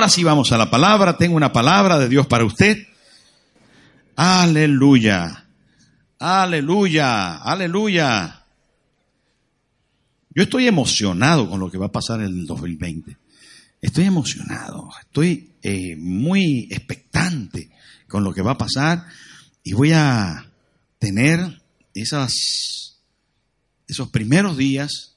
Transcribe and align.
Ahora 0.00 0.08
sí 0.08 0.24
vamos 0.24 0.50
a 0.50 0.56
la 0.56 0.70
palabra. 0.70 1.18
Tengo 1.18 1.36
una 1.36 1.52
palabra 1.52 1.98
de 1.98 2.08
Dios 2.08 2.26
para 2.26 2.46
usted. 2.46 2.86
Aleluya. 4.16 5.44
Aleluya. 6.18 7.36
Aleluya. 7.36 8.46
Yo 10.30 10.42
estoy 10.42 10.68
emocionado 10.68 11.50
con 11.50 11.60
lo 11.60 11.70
que 11.70 11.76
va 11.76 11.88
a 11.88 11.92
pasar 11.92 12.20
en 12.20 12.28
el 12.28 12.46
2020. 12.46 13.14
Estoy 13.82 14.04
emocionado. 14.06 14.88
Estoy 15.02 15.52
eh, 15.62 15.96
muy 15.96 16.66
expectante 16.70 17.68
con 18.08 18.24
lo 18.24 18.32
que 18.32 18.40
va 18.40 18.52
a 18.52 18.58
pasar 18.58 19.04
y 19.62 19.74
voy 19.74 19.92
a 19.92 20.50
tener 20.98 21.60
esas, 21.92 22.96
esos 23.86 24.08
primeros 24.08 24.56
días 24.56 25.16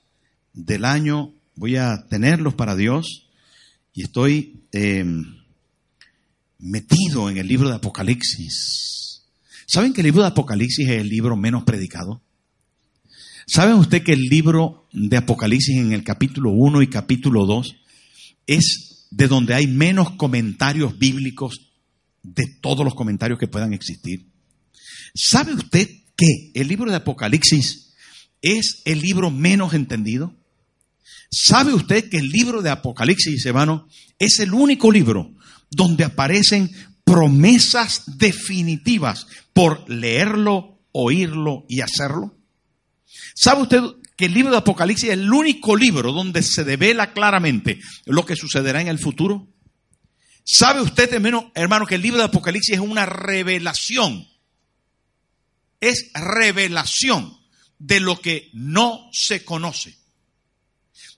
del 0.52 0.84
año, 0.84 1.32
voy 1.56 1.78
a 1.78 2.06
tenerlos 2.10 2.54
para 2.56 2.76
Dios 2.76 3.30
y 3.94 4.04
estoy 4.04 4.66
em, 4.72 5.24
metido 6.60 7.30
en 7.30 7.38
el 7.38 7.48
libro 7.48 7.70
de 7.70 7.76
Apocalipsis. 7.76 9.24
¿Saben 9.68 9.94
que 9.94 10.02
el 10.02 10.06
libro 10.06 10.22
de 10.24 10.30
Apocalipsis 10.30 10.88
es 10.88 11.02
el 11.02 11.10
libro 11.10 11.38
menos 11.38 11.64
predicado? 11.64 12.22
¿Saben 13.46 13.76
usted 13.76 14.04
que 14.04 14.14
el 14.14 14.22
libro 14.22 14.88
de 14.94 15.18
Apocalipsis 15.18 15.78
en 15.78 15.94
el 15.94 16.04
capítulo 16.04 16.52
1 16.52 16.82
y 16.82 16.88
capítulo 16.88 17.46
2 17.46 17.76
es 18.48 19.08
de 19.12 19.28
donde 19.28 19.54
hay 19.54 19.68
menos 19.68 20.12
comentarios 20.12 20.98
bíblicos 20.98 21.72
de 22.24 22.48
todos 22.62 22.86
los 22.86 22.96
comentarios 22.96 23.38
que 23.38 23.48
puedan 23.48 23.74
existir? 23.74 24.26
¿Sabe 25.14 25.54
usted 25.54 25.88
que 26.16 26.52
el 26.56 26.68
libro 26.68 26.90
de 26.90 26.98
Apocalipsis 26.98 27.94
es 28.42 28.82
el 28.86 29.02
libro 29.02 29.30
menos 29.30 29.74
entendido? 29.74 30.34
¿Sabe 31.34 31.74
usted 31.74 32.10
que 32.10 32.18
el 32.18 32.30
libro 32.30 32.62
de 32.62 32.70
Apocalipsis, 32.70 33.44
hermano, 33.48 33.88
es 34.20 34.40
el 34.40 34.54
único 34.54 34.92
libro 34.92 35.34
donde 35.72 36.04
aparecen 36.04 36.70
promesas 37.04 38.04
definitivas 38.06 39.26
por 39.52 39.90
leerlo, 39.90 40.80
oírlo 40.92 41.66
y 41.68 41.82
hacerlo? 41.82 42.38
¿Sabe 43.34 43.64
usted 43.64 43.82
que 44.16 44.26
el 44.26 44.36
libro 44.36 44.52
de 44.52 44.58
Apocalipsis 44.58 45.10
es 45.10 45.14
el 45.14 45.34
único 45.34 45.76
libro 45.76 46.12
donde 46.12 46.44
se 46.44 46.64
devela 46.64 47.14
claramente 47.14 47.80
lo 48.06 48.28
que 48.28 48.36
sucederá 48.36 48.80
en 48.82 48.88
el 48.88 49.00
futuro? 49.00 49.48
¿Sabe 50.44 50.82
usted, 50.82 51.12
hermano, 51.12 51.88
que 51.88 51.96
el 51.96 52.04
libro 52.04 52.20
de 52.20 52.26
Apocalipsis 52.26 52.76
es 52.76 52.80
una 52.80 53.08
revelación? 53.08 54.28
Es 55.80 56.12
revelación 56.14 57.36
de 57.80 58.00
lo 58.02 58.22
que 58.22 58.52
no 58.54 59.10
se 59.12 59.44
conoce. 59.44 60.03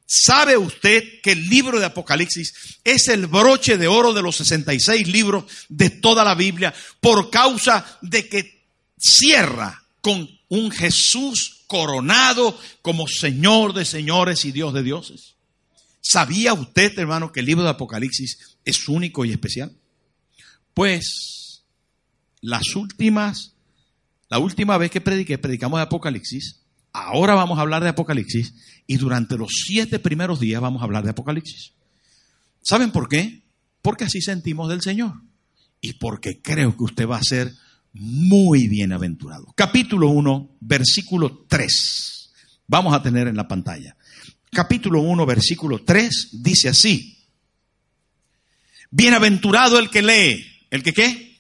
¿Sabe 0.06 0.56
usted 0.58 1.22
que 1.22 1.32
el 1.32 1.50
libro 1.50 1.80
de 1.80 1.86
Apocalipsis 1.86 2.54
es 2.84 3.08
el 3.08 3.26
broche 3.26 3.78
de 3.78 3.88
oro 3.88 4.14
de 4.14 4.22
los 4.22 4.36
66 4.36 5.08
libros 5.08 5.46
de 5.68 5.90
toda 5.90 6.24
la 6.24 6.36
Biblia 6.36 6.74
por 7.00 7.32
causa 7.32 7.98
de 8.02 8.28
que 8.28 8.68
cierra 8.98 9.84
con 10.02 10.30
un 10.50 10.72
Jesús 10.72 11.64
coronado 11.68 12.58
como 12.82 13.08
Señor 13.08 13.74
de 13.74 13.86
señores 13.86 14.46
y 14.46 14.52
Dios 14.52 14.74
de 14.74 14.84
dioses? 14.84 15.36
¿Sabía 16.02 16.54
usted, 16.54 16.98
hermano, 17.00 17.32
que 17.32 17.40
el 17.40 17.48
libro 17.48 17.64
de 17.64 17.72
Apocalipsis 17.72 18.58
es 18.64 18.88
único 18.88 19.26
y 19.26 19.32
especial? 19.32 19.76
Pues 20.74 21.64
las 22.42 22.76
últimas, 22.76 23.54
la 24.30 24.38
última 24.38 24.78
vez 24.78 24.92
que 24.92 25.02
prediqué, 25.02 25.40
predicamos 25.40 25.80
de 25.80 25.84
Apocalipsis, 25.84 26.62
ahora 26.96 27.36
vamos 27.36 27.58
a 27.58 27.62
hablar 27.62 27.84
de 27.84 27.90
Apocalipsis 27.90 28.54
y 28.88 28.98
durante 28.98 29.38
los 29.38 29.52
siete 29.66 30.00
primeros 30.00 30.40
días 30.40 30.62
vamos 30.62 30.82
a 30.82 30.86
hablar 30.86 31.04
de 31.04 31.10
Apocalipsis. 31.12 31.74
¿Saben 32.62 32.92
por 32.92 33.10
qué? 33.10 33.44
Porque 33.82 34.06
así 34.06 34.22
sentimos 34.22 34.70
del 34.70 34.82
Señor 34.82 35.14
y 35.82 35.94
porque 35.94 36.42
creo 36.42 36.76
que 36.76 36.84
usted 36.84 37.08
va 37.08 37.18
a 37.18 37.24
ser 37.24 37.54
muy 37.94 38.68
bienaventurado. 38.68 39.54
Capítulo 39.56 40.10
1, 40.10 40.58
versículo 40.62 41.46
3. 41.48 42.34
Vamos 42.68 42.94
a 42.94 43.04
tener 43.04 43.28
en 43.28 43.36
la 43.36 43.48
pantalla. 43.48 43.96
Capítulo 44.52 45.02
1, 45.02 45.26
versículo 45.26 45.84
3 45.84 46.30
dice 46.44 46.70
así. 46.70 47.18
Bienaventurado 48.90 49.80
el 49.80 49.90
que 49.90 50.02
lee. 50.02 50.46
¿El 50.70 50.82
que 50.82 50.94
qué? 50.94 51.38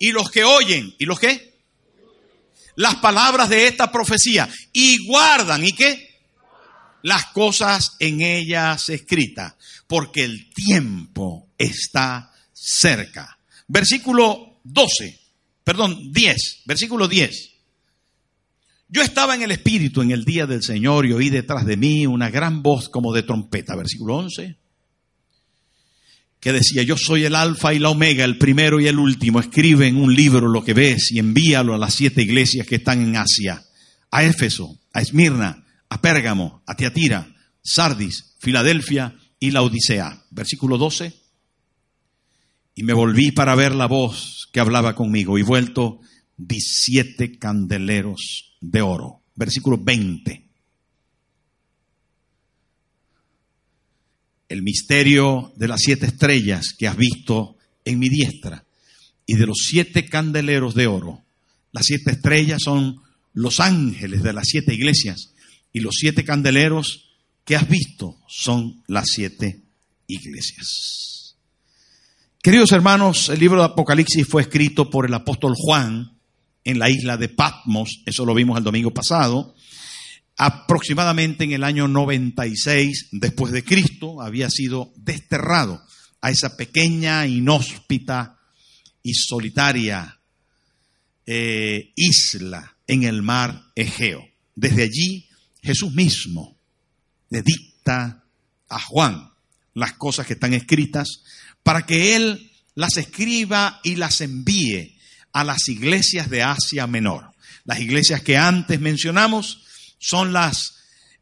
Y 0.00 0.12
los 0.12 0.30
que 0.30 0.44
oyen. 0.44 0.94
¿Y 0.98 1.04
los 1.04 1.18
qué? 1.18 1.55
Las 2.76 2.96
palabras 2.96 3.48
de 3.48 3.66
esta 3.66 3.90
profecía. 3.90 4.48
Y 4.72 5.06
guardan. 5.06 5.64
¿Y 5.64 5.72
qué? 5.72 6.06
las 7.06 7.26
cosas 7.26 7.94
en 8.00 8.20
ellas 8.20 8.88
escritas, 8.88 9.54
porque 9.86 10.24
el 10.24 10.50
tiempo 10.52 11.50
está 11.56 12.32
cerca. 12.52 13.38
Versículo 13.68 14.58
12, 14.64 15.16
perdón, 15.62 16.10
10, 16.12 16.62
versículo 16.64 17.06
10. 17.06 17.52
Yo 18.88 19.02
estaba 19.02 19.36
en 19.36 19.42
el 19.42 19.52
Espíritu 19.52 20.02
en 20.02 20.10
el 20.10 20.24
día 20.24 20.46
del 20.46 20.64
Señor 20.64 21.06
y 21.06 21.12
oí 21.12 21.30
detrás 21.30 21.64
de 21.64 21.76
mí 21.76 22.08
una 22.08 22.28
gran 22.28 22.60
voz 22.60 22.88
como 22.88 23.12
de 23.12 23.22
trompeta. 23.22 23.76
Versículo 23.76 24.16
11. 24.16 24.56
Que 26.46 26.52
decía, 26.52 26.84
yo 26.84 26.96
soy 26.96 27.24
el 27.24 27.34
alfa 27.34 27.74
y 27.74 27.80
la 27.80 27.88
omega, 27.88 28.24
el 28.24 28.38
primero 28.38 28.78
y 28.78 28.86
el 28.86 29.00
último. 29.00 29.40
Escribe 29.40 29.88
en 29.88 29.96
un 29.96 30.14
libro 30.14 30.46
lo 30.46 30.62
que 30.62 30.74
ves 30.74 31.10
y 31.10 31.18
envíalo 31.18 31.74
a 31.74 31.76
las 31.76 31.94
siete 31.94 32.22
iglesias 32.22 32.68
que 32.68 32.76
están 32.76 33.02
en 33.02 33.16
Asia. 33.16 33.64
A 34.12 34.22
Éfeso, 34.22 34.78
a 34.92 35.00
Esmirna, 35.00 35.66
a 35.88 36.00
Pérgamo, 36.00 36.62
a 36.64 36.76
Tiatira, 36.76 37.34
Sardis, 37.64 38.36
Filadelfia 38.38 39.16
y 39.40 39.50
la 39.50 39.62
Odisea. 39.62 40.22
Versículo 40.30 40.78
12. 40.78 41.14
Y 42.76 42.84
me 42.84 42.92
volví 42.92 43.32
para 43.32 43.56
ver 43.56 43.74
la 43.74 43.86
voz 43.86 44.48
que 44.52 44.60
hablaba 44.60 44.94
conmigo 44.94 45.38
y 45.38 45.42
vuelto 45.42 45.98
vi 46.36 46.60
siete 46.60 47.40
candeleros 47.40 48.56
de 48.60 48.82
oro. 48.82 49.24
Versículo 49.34 49.78
20. 49.78 50.45
El 54.48 54.62
misterio 54.62 55.52
de 55.56 55.68
las 55.68 55.80
siete 55.80 56.06
estrellas 56.06 56.74
que 56.78 56.86
has 56.86 56.96
visto 56.96 57.56
en 57.84 57.98
mi 57.98 58.08
diestra 58.08 58.64
y 59.26 59.34
de 59.34 59.46
los 59.46 59.58
siete 59.66 60.08
candeleros 60.08 60.74
de 60.74 60.86
oro. 60.86 61.24
Las 61.72 61.86
siete 61.86 62.12
estrellas 62.12 62.62
son 62.62 63.02
los 63.32 63.60
ángeles 63.60 64.22
de 64.22 64.32
las 64.32 64.48
siete 64.48 64.74
iglesias 64.74 65.32
y 65.72 65.80
los 65.80 65.96
siete 65.98 66.24
candeleros 66.24 67.10
que 67.44 67.56
has 67.56 67.68
visto 67.68 68.18
son 68.28 68.82
las 68.86 69.06
siete 69.08 69.62
iglesias. 70.06 71.36
Queridos 72.42 72.72
hermanos, 72.72 73.28
el 73.28 73.40
libro 73.40 73.58
de 73.58 73.66
Apocalipsis 73.66 74.26
fue 74.26 74.42
escrito 74.42 74.88
por 74.88 75.06
el 75.06 75.14
apóstol 75.14 75.54
Juan 75.56 76.16
en 76.64 76.78
la 76.78 76.88
isla 76.88 77.16
de 77.16 77.28
Patmos, 77.28 78.02
eso 78.06 78.24
lo 78.24 78.34
vimos 78.34 78.56
el 78.58 78.64
domingo 78.64 78.92
pasado, 78.92 79.54
aproximadamente 80.36 81.44
en 81.44 81.52
el 81.52 81.64
año 81.64 81.88
96 81.88 83.08
después 83.12 83.52
de 83.52 83.64
Cristo, 83.64 84.20
había 84.20 84.50
sido 84.50 84.92
desterrado 84.96 85.82
a 86.20 86.30
esa 86.30 86.56
pequeña, 86.56 87.26
inhóspita 87.26 88.38
y 89.02 89.14
solitaria 89.14 90.20
eh, 91.26 91.92
isla 91.96 92.76
en 92.86 93.04
el 93.04 93.22
mar 93.22 93.70
Egeo. 93.74 94.24
Desde 94.54 94.82
allí 94.82 95.28
Jesús 95.62 95.92
mismo 95.92 96.58
le 97.30 97.42
dicta 97.42 98.24
a 98.68 98.80
Juan 98.80 99.30
las 99.74 99.94
cosas 99.94 100.26
que 100.26 100.34
están 100.34 100.54
escritas 100.54 101.22
para 101.62 101.84
que 101.84 102.16
él 102.16 102.50
las 102.74 102.96
escriba 102.96 103.80
y 103.82 103.96
las 103.96 104.20
envíe 104.20 104.98
a 105.32 105.44
las 105.44 105.68
iglesias 105.68 106.30
de 106.30 106.42
Asia 106.42 106.86
Menor. 106.86 107.32
Las 107.64 107.80
iglesias 107.80 108.22
que 108.22 108.36
antes 108.36 108.80
mencionamos 108.80 109.65
son 110.06 110.32
las 110.32 110.74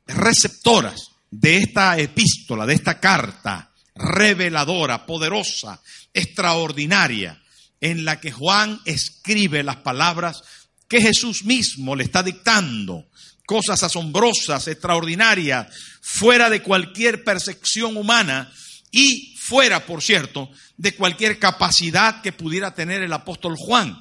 receptoras 0.07 1.13
de 1.31 1.57
esta 1.57 1.99
epístola, 1.99 2.67
de 2.67 2.75
esta 2.75 3.01
carta 3.01 3.73
reveladora, 3.95 5.07
poderosa, 5.07 5.81
extraordinaria, 6.13 7.41
en 7.81 8.05
la 8.05 8.21
que 8.21 8.31
Juan 8.31 8.79
escribe 8.85 9.63
las 9.63 9.77
palabras 9.77 10.43
que 10.87 11.01
Jesús 11.01 11.45
mismo 11.45 11.97
le 11.97 12.05
está 12.05 12.23
dictando 12.23 13.07
cosas 13.47 13.83
asombrosas, 13.83 14.69
extraordinarias, 14.69 15.67
fuera 16.03 16.51
de 16.51 16.61
cualquier 16.61 17.25
percepción 17.25 17.97
humana 17.97 18.53
y 18.91 19.35
fuera, 19.39 19.87
por 19.87 20.03
cierto, 20.03 20.51
de 20.77 20.95
cualquier 20.95 21.39
capacidad 21.39 22.21
que 22.21 22.33
pudiera 22.33 22.75
tener 22.75 23.03
el 23.03 23.13
apóstol 23.15 23.57
Juan. 23.57 23.99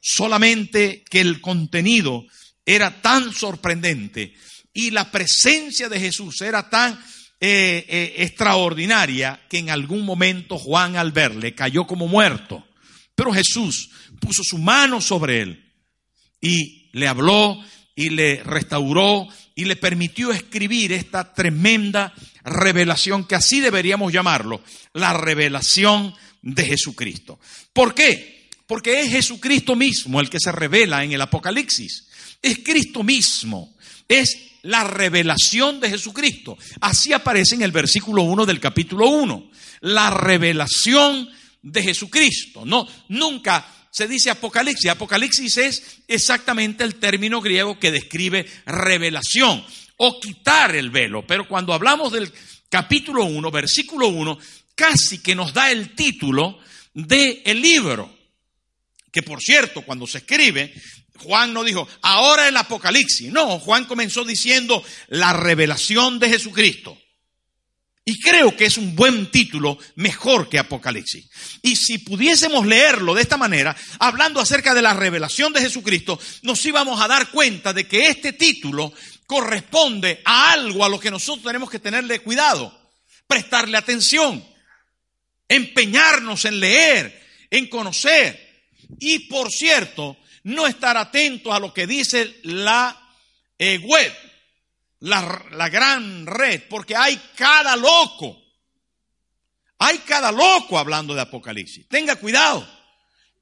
Solamente 0.00 1.04
que 1.10 1.20
el 1.20 1.40
contenido 1.40 2.26
era 2.74 3.02
tan 3.02 3.32
sorprendente 3.32 4.34
y 4.72 4.90
la 4.90 5.10
presencia 5.10 5.88
de 5.88 5.98
Jesús 5.98 6.40
era 6.40 6.70
tan 6.70 6.92
eh, 7.40 7.84
eh, 7.88 8.14
extraordinaria 8.18 9.40
que 9.48 9.58
en 9.58 9.70
algún 9.70 10.04
momento 10.04 10.58
Juan 10.58 10.96
al 10.96 11.10
verle 11.10 11.54
cayó 11.54 11.86
como 11.86 12.06
muerto. 12.06 12.64
Pero 13.14 13.32
Jesús 13.32 13.90
puso 14.20 14.42
su 14.44 14.58
mano 14.58 15.00
sobre 15.00 15.40
él 15.40 15.72
y 16.40 16.90
le 16.92 17.08
habló 17.08 17.58
y 17.96 18.10
le 18.10 18.42
restauró 18.44 19.26
y 19.54 19.64
le 19.64 19.76
permitió 19.76 20.30
escribir 20.30 20.92
esta 20.92 21.34
tremenda 21.34 22.14
revelación 22.44 23.24
que 23.24 23.34
así 23.34 23.60
deberíamos 23.60 24.12
llamarlo, 24.12 24.62
la 24.94 25.12
revelación 25.12 26.14
de 26.40 26.64
Jesucristo. 26.64 27.38
¿Por 27.72 27.94
qué? 27.94 28.48
Porque 28.66 29.00
es 29.00 29.10
Jesucristo 29.10 29.74
mismo 29.74 30.20
el 30.20 30.30
que 30.30 30.38
se 30.40 30.52
revela 30.52 31.02
en 31.02 31.12
el 31.12 31.20
Apocalipsis. 31.20 32.09
Es 32.42 32.58
Cristo 32.64 33.02
mismo. 33.02 33.76
Es 34.08 34.50
la 34.62 34.84
revelación 34.84 35.80
de 35.80 35.90
Jesucristo. 35.90 36.58
Así 36.80 37.12
aparece 37.12 37.54
en 37.54 37.62
el 37.62 37.72
versículo 37.72 38.22
1 38.22 38.46
del 38.46 38.60
capítulo 38.60 39.08
1. 39.08 39.50
La 39.80 40.10
revelación 40.10 41.28
de 41.62 41.82
Jesucristo. 41.82 42.64
No, 42.64 42.86
nunca 43.08 43.66
se 43.90 44.06
dice 44.06 44.30
Apocalipsis. 44.30 44.90
Apocalipsis 44.90 45.56
es 45.56 45.98
exactamente 46.06 46.84
el 46.84 46.96
término 46.96 47.40
griego 47.40 47.78
que 47.78 47.90
describe 47.90 48.46
revelación 48.66 49.64
o 49.96 50.20
quitar 50.20 50.74
el 50.74 50.90
velo. 50.90 51.26
Pero 51.26 51.46
cuando 51.48 51.72
hablamos 51.72 52.12
del 52.12 52.32
capítulo 52.68 53.24
1, 53.24 53.50
versículo 53.50 54.08
1, 54.08 54.38
casi 54.74 55.18
que 55.18 55.34
nos 55.34 55.52
da 55.52 55.70
el 55.70 55.94
título 55.94 56.58
del 56.94 57.42
el 57.44 57.60
libro. 57.60 58.18
Que 59.12 59.22
por 59.22 59.40
cierto, 59.40 59.82
cuando 59.82 60.06
se 60.06 60.18
escribe, 60.18 60.72
Juan 61.22 61.52
no 61.52 61.64
dijo, 61.64 61.86
ahora 62.02 62.48
el 62.48 62.56
Apocalipsis. 62.56 63.30
No, 63.30 63.58
Juan 63.58 63.84
comenzó 63.84 64.24
diciendo 64.24 64.82
la 65.08 65.32
revelación 65.32 66.18
de 66.18 66.28
Jesucristo. 66.30 66.98
Y 68.04 68.18
creo 68.18 68.56
que 68.56 68.64
es 68.64 68.76
un 68.78 68.96
buen 68.96 69.30
título, 69.30 69.78
mejor 69.94 70.48
que 70.48 70.58
Apocalipsis. 70.58 71.28
Y 71.62 71.76
si 71.76 71.98
pudiésemos 71.98 72.66
leerlo 72.66 73.14
de 73.14 73.22
esta 73.22 73.36
manera, 73.36 73.76
hablando 73.98 74.40
acerca 74.40 74.74
de 74.74 74.82
la 74.82 74.94
revelación 74.94 75.52
de 75.52 75.60
Jesucristo, 75.60 76.18
nos 76.42 76.64
íbamos 76.64 77.00
a 77.00 77.06
dar 77.06 77.30
cuenta 77.30 77.72
de 77.72 77.86
que 77.86 78.08
este 78.08 78.32
título 78.32 78.92
corresponde 79.26 80.22
a 80.24 80.52
algo 80.52 80.84
a 80.84 80.88
lo 80.88 80.98
que 80.98 81.10
nosotros 81.10 81.44
tenemos 81.44 81.70
que 81.70 81.78
tenerle 81.78 82.20
cuidado, 82.20 82.76
prestarle 83.28 83.76
atención, 83.76 84.44
empeñarnos 85.46 86.46
en 86.46 86.58
leer, 86.58 87.28
en 87.50 87.68
conocer. 87.68 88.64
Y 88.98 89.20
por 89.28 89.52
cierto, 89.52 90.16
no 90.44 90.66
estar 90.66 90.96
atentos 90.96 91.52
a 91.52 91.60
lo 91.60 91.72
que 91.72 91.86
dice 91.86 92.40
la 92.44 93.14
eh, 93.58 93.78
web, 93.78 94.12
la, 95.00 95.44
la 95.52 95.68
gran 95.68 96.26
red, 96.26 96.62
porque 96.68 96.96
hay 96.96 97.20
cada 97.36 97.76
loco. 97.76 98.36
Hay 99.78 99.98
cada 99.98 100.30
loco 100.30 100.78
hablando 100.78 101.14
de 101.14 101.22
Apocalipsis. 101.22 101.88
Tenga 101.88 102.16
cuidado. 102.16 102.68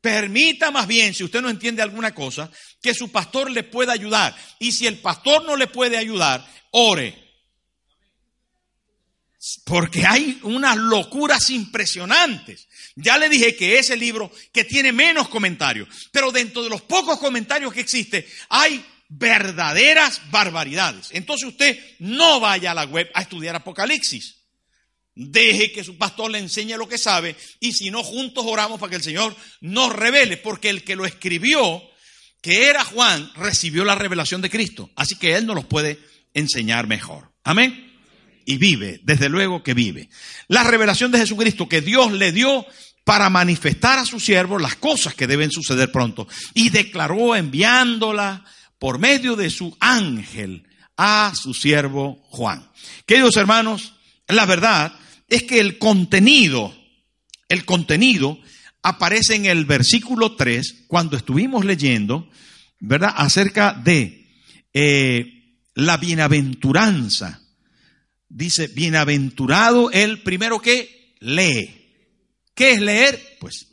Permita 0.00 0.70
más 0.70 0.86
bien, 0.86 1.12
si 1.12 1.24
usted 1.24 1.42
no 1.42 1.50
entiende 1.50 1.82
alguna 1.82 2.14
cosa, 2.14 2.50
que 2.80 2.94
su 2.94 3.10
pastor 3.10 3.50
le 3.50 3.64
pueda 3.64 3.92
ayudar. 3.92 4.34
Y 4.60 4.70
si 4.72 4.86
el 4.86 4.98
pastor 4.98 5.44
no 5.44 5.56
le 5.56 5.66
puede 5.66 5.96
ayudar, 5.96 6.46
ore. 6.70 7.27
Porque 9.64 10.04
hay 10.04 10.40
unas 10.42 10.76
locuras 10.76 11.50
impresionantes. 11.50 12.68
Ya 12.96 13.18
le 13.18 13.28
dije 13.28 13.54
que 13.54 13.78
es 13.78 13.90
el 13.90 14.00
libro 14.00 14.32
que 14.52 14.64
tiene 14.64 14.92
menos 14.92 15.28
comentarios, 15.28 15.88
pero 16.10 16.32
dentro 16.32 16.62
de 16.62 16.70
los 16.70 16.82
pocos 16.82 17.18
comentarios 17.18 17.72
que 17.72 17.80
existe 17.80 18.26
hay 18.48 18.84
verdaderas 19.08 20.20
barbaridades. 20.30 21.08
Entonces 21.12 21.48
usted 21.48 21.78
no 22.00 22.40
vaya 22.40 22.72
a 22.72 22.74
la 22.74 22.84
web 22.84 23.08
a 23.14 23.22
estudiar 23.22 23.54
Apocalipsis. 23.54 24.34
Deje 25.14 25.72
que 25.72 25.84
su 25.84 25.96
pastor 25.96 26.30
le 26.30 26.38
enseñe 26.38 26.76
lo 26.76 26.88
que 26.88 26.98
sabe 26.98 27.36
y 27.60 27.72
si 27.72 27.90
no, 27.90 28.02
juntos 28.02 28.44
oramos 28.46 28.80
para 28.80 28.90
que 28.90 28.96
el 28.96 29.02
Señor 29.02 29.36
nos 29.60 29.92
revele, 29.92 30.36
porque 30.36 30.68
el 30.68 30.82
que 30.82 30.96
lo 30.96 31.06
escribió, 31.06 31.82
que 32.40 32.68
era 32.68 32.84
Juan, 32.84 33.30
recibió 33.34 33.84
la 33.84 33.94
revelación 33.94 34.42
de 34.42 34.50
Cristo. 34.50 34.90
Así 34.96 35.16
que 35.16 35.34
Él 35.34 35.46
nos 35.46 35.56
los 35.56 35.66
puede 35.66 35.98
enseñar 36.34 36.86
mejor. 36.88 37.32
Amén 37.44 37.87
y 38.48 38.56
vive, 38.56 38.98
desde 39.04 39.28
luego 39.28 39.62
que 39.62 39.74
vive. 39.74 40.08
La 40.48 40.64
revelación 40.64 41.12
de 41.12 41.18
Jesucristo 41.18 41.68
que 41.68 41.82
Dios 41.82 42.12
le 42.12 42.32
dio 42.32 42.64
para 43.04 43.28
manifestar 43.28 43.98
a 43.98 44.06
su 44.06 44.18
siervo 44.18 44.58
las 44.58 44.74
cosas 44.76 45.14
que 45.14 45.26
deben 45.26 45.50
suceder 45.50 45.92
pronto 45.92 46.26
y 46.54 46.70
declaró 46.70 47.36
enviándola 47.36 48.42
por 48.78 48.98
medio 48.98 49.36
de 49.36 49.50
su 49.50 49.76
ángel 49.80 50.66
a 50.96 51.34
su 51.34 51.52
siervo 51.52 52.24
Juan. 52.30 52.66
Queridos 53.04 53.36
hermanos, 53.36 53.92
la 54.28 54.46
verdad 54.46 54.94
es 55.28 55.42
que 55.42 55.60
el 55.60 55.76
contenido, 55.76 56.74
el 57.50 57.66
contenido 57.66 58.38
aparece 58.82 59.34
en 59.34 59.44
el 59.44 59.66
versículo 59.66 60.36
3 60.36 60.84
cuando 60.86 61.18
estuvimos 61.18 61.66
leyendo, 61.66 62.30
¿verdad? 62.80 63.12
Acerca 63.14 63.74
de 63.74 64.26
eh, 64.72 65.58
la 65.74 65.98
bienaventuranza 65.98 67.42
dice, 68.28 68.68
bienaventurado 68.68 69.90
el 69.90 70.22
primero 70.22 70.60
que 70.60 71.14
lee. 71.20 71.74
¿Qué 72.54 72.72
es 72.72 72.80
leer? 72.80 73.36
Pues 73.40 73.68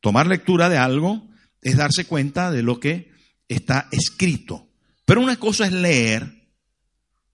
tomar 0.00 0.26
lectura 0.26 0.68
de 0.68 0.78
algo 0.78 1.28
es 1.62 1.76
darse 1.76 2.04
cuenta 2.04 2.50
de 2.50 2.62
lo 2.62 2.80
que 2.80 3.10
está 3.48 3.88
escrito. 3.90 4.68
Pero 5.04 5.20
una 5.20 5.36
cosa 5.36 5.66
es 5.66 5.72
leer 5.72 6.38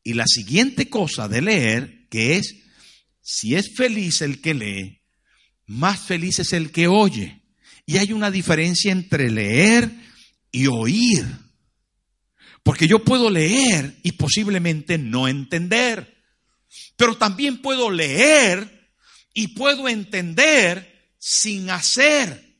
y 0.03 0.15
la 0.15 0.27
siguiente 0.27 0.89
cosa 0.89 1.29
de 1.29 1.41
leer, 1.41 2.07
que 2.09 2.37
es, 2.37 2.57
si 3.21 3.55
es 3.55 3.75
feliz 3.75 4.21
el 4.21 4.41
que 4.41 4.55
lee, 4.55 5.01
más 5.67 6.01
feliz 6.01 6.39
es 6.39 6.53
el 6.53 6.71
que 6.71 6.89
oye. 6.89 7.43
Y 7.87 7.97
hay 7.97 8.13
una 8.13 8.31
diferencia 8.31 8.93
entre 8.93 9.31
leer 9.31 9.91
y 10.53 10.67
oír. 10.67 11.25
Porque 12.63 12.87
yo 12.87 13.05
puedo 13.05 13.31
leer 13.31 13.97
y 14.03 14.13
posiblemente 14.13 14.99
no 14.99 15.27
entender. 15.29 16.14
Pero 16.97 17.17
también 17.17 17.61
puedo 17.61 17.91
leer 17.91 18.91
y 19.33 19.49
puedo 19.49 19.89
entender 19.89 21.13
sin 21.19 21.71
hacer. 21.71 22.59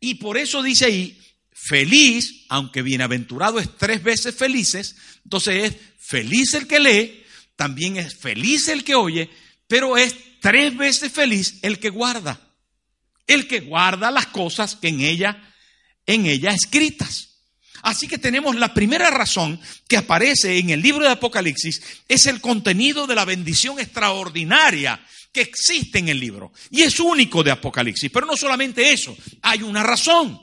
Y 0.00 0.14
por 0.14 0.38
eso 0.38 0.62
dice 0.62 0.86
ahí, 0.86 1.18
feliz, 1.52 2.44
aunque 2.48 2.82
bienaventurado 2.82 3.60
es 3.60 3.76
tres 3.76 4.02
veces 4.02 4.34
felices, 4.34 4.96
entonces 5.24 5.72
es 5.72 5.76
feliz 5.98 6.54
el 6.54 6.66
que 6.66 6.80
lee, 6.80 7.24
también 7.56 7.96
es 7.96 8.16
feliz 8.16 8.68
el 8.68 8.84
que 8.84 8.94
oye, 8.94 9.30
pero 9.68 9.96
es 9.96 10.14
tres 10.40 10.76
veces 10.76 11.12
feliz 11.12 11.60
el 11.62 11.78
que 11.78 11.90
guarda. 11.90 12.40
El 13.26 13.46
que 13.46 13.60
guarda 13.60 14.10
las 14.10 14.26
cosas 14.26 14.74
que 14.76 14.88
en 14.88 15.00
ella, 15.00 15.54
en 16.04 16.26
ella 16.26 16.50
escritas. 16.50 17.31
Así 17.82 18.06
que 18.06 18.18
tenemos 18.18 18.54
la 18.54 18.72
primera 18.72 19.10
razón 19.10 19.60
que 19.88 19.96
aparece 19.96 20.58
en 20.58 20.70
el 20.70 20.80
libro 20.80 21.04
de 21.04 21.10
Apocalipsis, 21.10 21.82
es 22.08 22.26
el 22.26 22.40
contenido 22.40 23.08
de 23.08 23.16
la 23.16 23.24
bendición 23.24 23.80
extraordinaria 23.80 25.04
que 25.32 25.40
existe 25.40 25.98
en 25.98 26.08
el 26.08 26.20
libro. 26.20 26.52
Y 26.70 26.82
es 26.82 27.00
único 27.00 27.42
de 27.42 27.50
Apocalipsis. 27.50 28.10
Pero 28.12 28.26
no 28.26 28.36
solamente 28.36 28.92
eso, 28.92 29.16
hay 29.42 29.62
una 29.62 29.82
razón. 29.82 30.40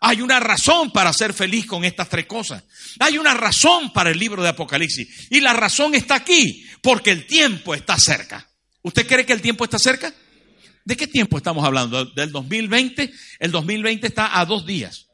Hay 0.00 0.20
una 0.20 0.40
razón 0.40 0.90
para 0.90 1.12
ser 1.12 1.32
feliz 1.32 1.66
con 1.66 1.84
estas 1.84 2.08
tres 2.08 2.26
cosas. 2.26 2.64
Hay 2.98 3.16
una 3.16 3.32
razón 3.34 3.92
para 3.92 4.10
el 4.10 4.18
libro 4.18 4.42
de 4.42 4.48
Apocalipsis. 4.48 5.28
Y 5.30 5.40
la 5.40 5.52
razón 5.52 5.94
está 5.94 6.16
aquí, 6.16 6.66
porque 6.82 7.12
el 7.12 7.26
tiempo 7.26 7.74
está 7.74 7.96
cerca. 7.96 8.50
¿Usted 8.82 9.06
cree 9.06 9.24
que 9.24 9.32
el 9.32 9.40
tiempo 9.40 9.64
está 9.64 9.78
cerca? 9.78 10.12
¿De 10.84 10.96
qué 10.96 11.06
tiempo 11.06 11.36
estamos 11.36 11.64
hablando? 11.64 12.04
¿Del 12.06 12.32
2020? 12.32 13.12
El 13.38 13.50
2020 13.52 14.06
está 14.06 14.38
a 14.38 14.44
dos 14.44 14.66
días 14.66 15.05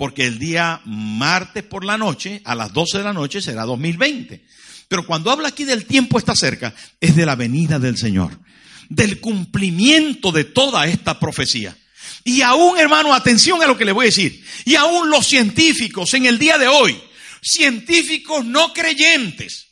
porque 0.00 0.24
el 0.24 0.38
día 0.38 0.80
martes 0.86 1.62
por 1.62 1.84
la 1.84 1.98
noche, 1.98 2.40
a 2.46 2.54
las 2.54 2.72
12 2.72 2.96
de 2.96 3.04
la 3.04 3.12
noche, 3.12 3.42
será 3.42 3.66
2020. 3.66 4.42
Pero 4.88 5.04
cuando 5.04 5.30
habla 5.30 5.48
aquí 5.48 5.64
del 5.64 5.84
tiempo 5.84 6.18
está 6.18 6.32
cerca, 6.34 6.74
es 6.98 7.14
de 7.16 7.26
la 7.26 7.34
venida 7.36 7.78
del 7.78 7.98
Señor, 7.98 8.40
del 8.88 9.20
cumplimiento 9.20 10.32
de 10.32 10.44
toda 10.44 10.86
esta 10.86 11.20
profecía. 11.20 11.76
Y 12.24 12.40
aún, 12.40 12.78
hermano, 12.78 13.12
atención 13.12 13.62
a 13.62 13.66
lo 13.66 13.76
que 13.76 13.84
le 13.84 13.92
voy 13.92 14.06
a 14.06 14.08
decir, 14.08 14.42
y 14.64 14.74
aún 14.74 15.10
los 15.10 15.26
científicos 15.26 16.14
en 16.14 16.24
el 16.24 16.38
día 16.38 16.56
de 16.56 16.68
hoy, 16.68 16.98
científicos 17.42 18.46
no 18.46 18.72
creyentes, 18.72 19.66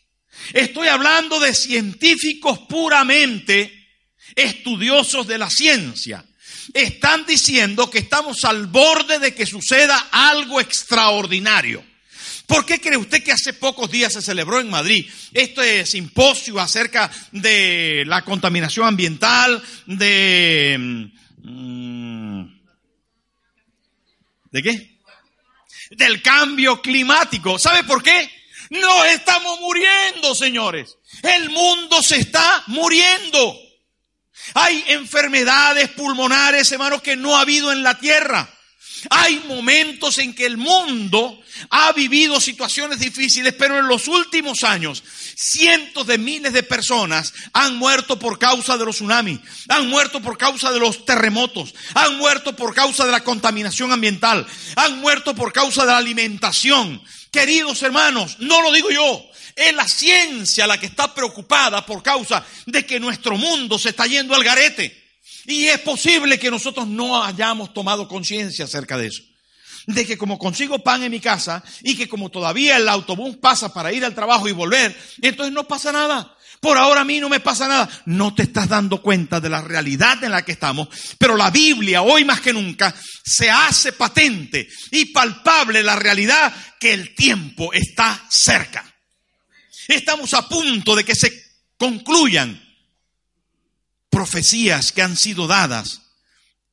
estoy 0.53 0.89
hablando 0.89 1.41
de 1.41 1.55
científicos 1.55 2.59
puramente 2.69 3.73
estudiosos 4.37 5.27
de 5.27 5.39
la 5.39 5.49
ciencia, 5.49 6.23
están 6.75 7.27
diciendo 7.27 7.91
que 7.91 7.99
estamos 7.99 8.45
al 8.45 8.67
borde 8.67 9.19
de 9.19 9.35
que 9.35 9.47
suceda 9.47 10.09
algo 10.11 10.61
extraordinario. 10.61 11.85
¿Por 12.47 12.65
qué 12.65 12.81
cree 12.81 12.97
usted 12.97 13.23
que 13.23 13.33
hace 13.33 13.53
pocos 13.53 13.91
días 13.91 14.15
se 14.15 14.23
celebró 14.23 14.59
en 14.59 14.71
Madrid 14.71 15.07
este 15.35 15.85
simposio 15.85 16.59
acerca 16.59 17.11
de 17.31 18.05
la 18.07 18.25
contaminación 18.25 18.87
ambiental, 18.87 19.63
de... 19.87 21.11
Mm, 21.43 22.45
¿De 24.51 24.63
qué? 24.63 24.99
Del 25.91 26.23
cambio 26.23 26.81
climático. 26.81 27.59
¿Sabe 27.59 27.85
por 27.85 28.03
qué? 28.03 28.31
No 28.71 29.05
estamos 29.05 29.61
muriendo, 29.61 30.35
señores. 30.35 30.97
El 31.23 31.51
mundo 31.51 32.03
se 32.03 32.17
está 32.17 32.65
muriendo. 32.69 33.68
Hay 34.61 34.85
enfermedades 34.89 35.89
pulmonares, 35.91 36.73
hermanos, 36.73 37.01
que 37.01 37.15
no 37.15 37.37
ha 37.37 37.43
habido 37.43 37.71
en 37.71 37.85
la 37.85 37.97
tierra. 37.97 38.49
Hay 39.11 39.41
momentos 39.47 40.19
en 40.19 40.35
que 40.35 40.47
el 40.47 40.57
mundo 40.57 41.41
ha 41.71 41.93
vivido 41.93 42.41
situaciones 42.41 42.99
difíciles, 42.99 43.55
pero 43.55 43.79
en 43.79 43.87
los 43.87 44.09
últimos 44.09 44.65
años 44.65 45.05
cientos 45.37 46.09
de 46.09 46.19
miles 46.19 46.53
de 46.53 46.65
personas 46.65 47.33
han 47.53 47.77
muerto 47.77 48.19
por 48.19 48.41
causa 48.41 48.77
de 48.77 48.85
los 48.85 48.97
tsunamis, 48.97 49.39
han 49.69 49.89
muerto 49.89 50.21
por 50.21 50.37
causa 50.37 50.73
de 50.73 50.81
los 50.81 51.05
terremotos, 51.05 51.73
han 51.95 52.19
muerto 52.19 52.57
por 52.57 52.75
causa 52.75 53.07
de 53.07 53.13
la 53.13 53.23
contaminación 53.23 53.93
ambiental, 53.93 54.45
han 54.75 54.99
muerto 54.99 55.37
por 55.37 55.53
causa 55.53 55.83
de 55.83 55.93
la 55.93 55.99
alimentación. 55.99 57.01
Queridos 57.31 57.81
hermanos, 57.85 58.41
no 58.41 58.61
lo 58.63 58.73
digo 58.73 58.91
yo, 58.91 59.28
es 59.59 59.75
la 59.75 59.89
ciencia 59.89 60.67
la 60.67 60.79
que 60.79 60.87
está 60.87 61.13
preocupada 61.13 61.85
por 61.85 62.03
causa 62.03 62.45
de 62.67 62.87
que 62.87 63.01
nuestro 63.01 63.37
mundo 63.37 63.79
se 63.79 63.91
está 63.91 64.07
yendo 64.07 64.35
al 64.35 64.45
garete. 64.45 65.09
Y 65.47 65.67
es 65.67 65.81
posible 65.81 66.39
que 66.39 66.51
nosotros 66.51 66.87
no 66.87 67.23
hayamos 67.23 67.73
tomado 67.73 68.07
conciencia 68.07 68.67
acerca 68.67 68.97
de 68.97 69.09
eso. 69.09 69.23
De 69.87 70.07
que 70.07 70.19
como 70.19 70.39
consigo 70.39 70.79
pan 70.81 71.03
en 71.03 71.11
mi 71.11 71.21
casa 71.21 71.65
y 71.83 71.97
que 71.97 72.09
como 72.09 72.31
todavía 72.31 72.77
el 72.77 72.89
autobús 72.89 73.37
pasa 73.37 73.73
para 73.73 73.93
ir 73.93 74.05
al 74.05 74.15
trabajo 74.15 74.49
y 74.49 74.53
volver, 74.53 74.97
entonces 75.23 75.53
no 75.53 75.65
pasa 75.65 75.91
nada. 75.91 76.37
Por 76.61 76.77
ahora 76.77 77.03
a 77.03 77.05
mí 77.05 77.21
no 77.21 77.29
me 77.29 77.41
pasa 77.41 77.69
nada. 77.69 77.89
No 78.07 78.35
te 78.35 78.43
estás 78.43 78.69
dando 78.69 79.01
cuenta 79.01 79.41
de 79.41 79.49
la 79.49 79.61
realidad 79.61 80.23
en 80.23 80.33
la 80.33 80.45
que 80.45 80.53
estamos. 80.53 80.89
Pero 81.17 81.37
la 81.37 81.51
Biblia, 81.51 82.03
hoy 82.03 82.25
más 82.25 82.41
que 82.41 82.53
nunca, 82.53 82.95
se 83.25 83.51
hace 83.51 83.93
patente 83.93 84.69
y 84.91 85.07
palpable 85.07 85.83
la 85.83 85.97
realidad 85.97 86.53
que 86.79 86.93
el 86.93 87.15
tiempo 87.15 87.73
está 87.73 88.27
cerca. 88.29 88.85
Estamos 89.89 90.35
a 90.35 90.49
punto 90.49 90.95
de 90.95 91.03
que 91.03 91.15
se 91.15 91.33
concluyan 91.79 92.63
profecías 94.11 94.93
que 94.93 95.03
han 95.03 95.17
sido 95.17 95.47
dadas 95.47 96.03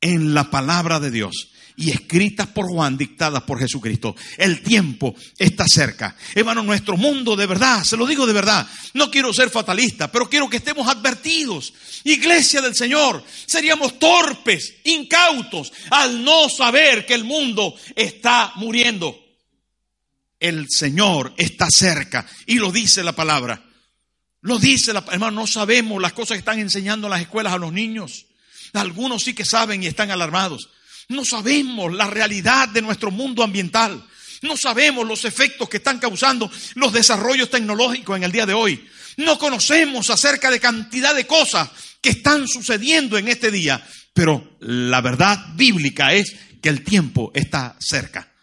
en 0.02 0.34
la 0.34 0.52
palabra 0.52 1.00
de 1.00 1.12
Dios 1.12 1.50
y 1.78 1.92
escritas 1.92 2.48
por 2.48 2.68
Juan, 2.68 2.98
dictadas 2.98 3.44
por 3.44 3.60
Jesucristo. 3.60 4.16
El 4.38 4.62
tiempo 4.62 5.16
está 5.38 5.66
cerca. 5.68 6.16
Hermano, 6.34 6.64
nuestro 6.64 6.98
mundo 6.98 7.36
de 7.36 7.46
verdad, 7.46 7.84
se 7.84 7.98
lo 7.98 8.06
digo 8.06 8.26
de 8.26 8.34
verdad, 8.34 8.68
no 8.94 9.10
quiero 9.12 9.34
ser 9.34 9.50
fatalista, 9.50 10.12
pero 10.12 10.30
quiero 10.30 10.50
que 10.50 10.58
estemos 10.58 10.88
advertidos. 10.88 11.74
Iglesia 12.04 12.62
del 12.62 12.76
Señor, 12.76 13.24
seríamos 13.46 13.98
torpes, 14.00 14.76
incautos, 14.84 15.72
al 15.90 16.24
no 16.24 16.50
saber 16.50 17.06
que 17.06 17.14
el 17.14 17.24
mundo 17.24 17.76
está 17.96 18.54
muriendo. 18.56 19.25
El 20.40 20.68
Señor 20.70 21.34
está 21.38 21.68
cerca 21.70 22.26
y 22.46 22.56
lo 22.56 22.72
dice 22.72 23.04
la 23.04 23.14
palabra. 23.14 23.64
Lo 24.42 24.60
dice 24.60 24.94
la 24.94 25.04
hermano, 25.12 25.42
no 25.42 25.48
sabemos 25.48 26.02
las 26.02 26.14
cosas 26.14 26.36
que 26.36 26.40
están 26.40 26.60
enseñando 26.60 27.08
en 27.08 27.12
las 27.12 27.22
escuelas 27.22 27.54
a 27.54 27.58
los 27.58 27.74
niños. 27.74 28.28
Algunos 28.74 29.24
sí 29.24 29.34
que 29.34 29.46
saben 29.46 29.82
y 29.82 29.88
están 29.88 30.12
alarmados. 30.12 30.70
No 31.10 31.26
sabemos 31.26 31.94
la 31.94 32.08
realidad 32.08 32.70
de 32.70 32.82
nuestro 32.82 33.12
mundo 33.12 33.44
ambiental. 33.44 34.06
No 34.42 34.58
sabemos 34.58 35.08
los 35.08 35.26
efectos 35.26 35.70
que 35.70 35.78
están 35.78 36.00
causando 36.00 36.52
los 36.76 36.94
desarrollos 36.94 37.50
tecnológicos 37.50 38.18
en 38.18 38.24
el 38.24 38.32
día 38.32 38.46
de 38.46 38.54
hoy. 38.54 38.88
No 39.18 39.38
conocemos 39.40 40.10
acerca 40.10 40.52
de 40.52 40.60
cantidad 40.60 41.16
de 41.16 41.26
cosas 41.26 41.70
que 42.02 42.10
están 42.10 42.48
sucediendo 42.48 43.18
en 43.18 43.28
este 43.28 43.50
día. 43.50 43.84
Pero 44.14 44.58
la 44.60 45.02
verdad 45.02 45.54
bíblica 45.56 46.14
es 46.14 46.36
que 46.62 46.70
el 46.70 46.84
tiempo 46.84 47.32
está 47.34 47.76
cerca. 47.80 48.35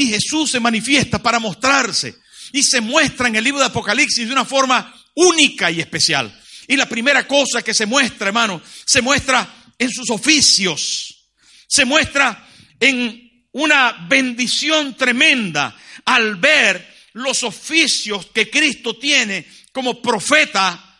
Y 0.00 0.06
Jesús 0.06 0.50
se 0.50 0.60
manifiesta 0.60 1.18
para 1.18 1.38
mostrarse 1.38 2.16
y 2.52 2.62
se 2.62 2.80
muestra 2.80 3.28
en 3.28 3.36
el 3.36 3.44
libro 3.44 3.60
de 3.60 3.66
Apocalipsis 3.66 4.26
de 4.26 4.32
una 4.32 4.46
forma 4.46 4.94
única 5.14 5.70
y 5.70 5.78
especial. 5.78 6.34
Y 6.66 6.74
la 6.74 6.88
primera 6.88 7.26
cosa 7.26 7.60
que 7.60 7.74
se 7.74 7.84
muestra, 7.84 8.28
hermano, 8.28 8.62
se 8.86 9.02
muestra 9.02 9.46
en 9.78 9.90
sus 9.90 10.08
oficios, 10.08 11.28
se 11.68 11.84
muestra 11.84 12.48
en 12.80 13.44
una 13.52 14.06
bendición 14.08 14.96
tremenda 14.96 15.76
al 16.06 16.36
ver 16.36 16.94
los 17.12 17.42
oficios 17.42 18.24
que 18.32 18.48
Cristo 18.48 18.96
tiene 18.96 19.46
como 19.70 20.00
profeta, 20.00 20.98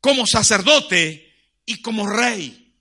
como 0.00 0.24
sacerdote 0.28 1.34
y 1.66 1.82
como 1.82 2.06
rey. 2.08 2.72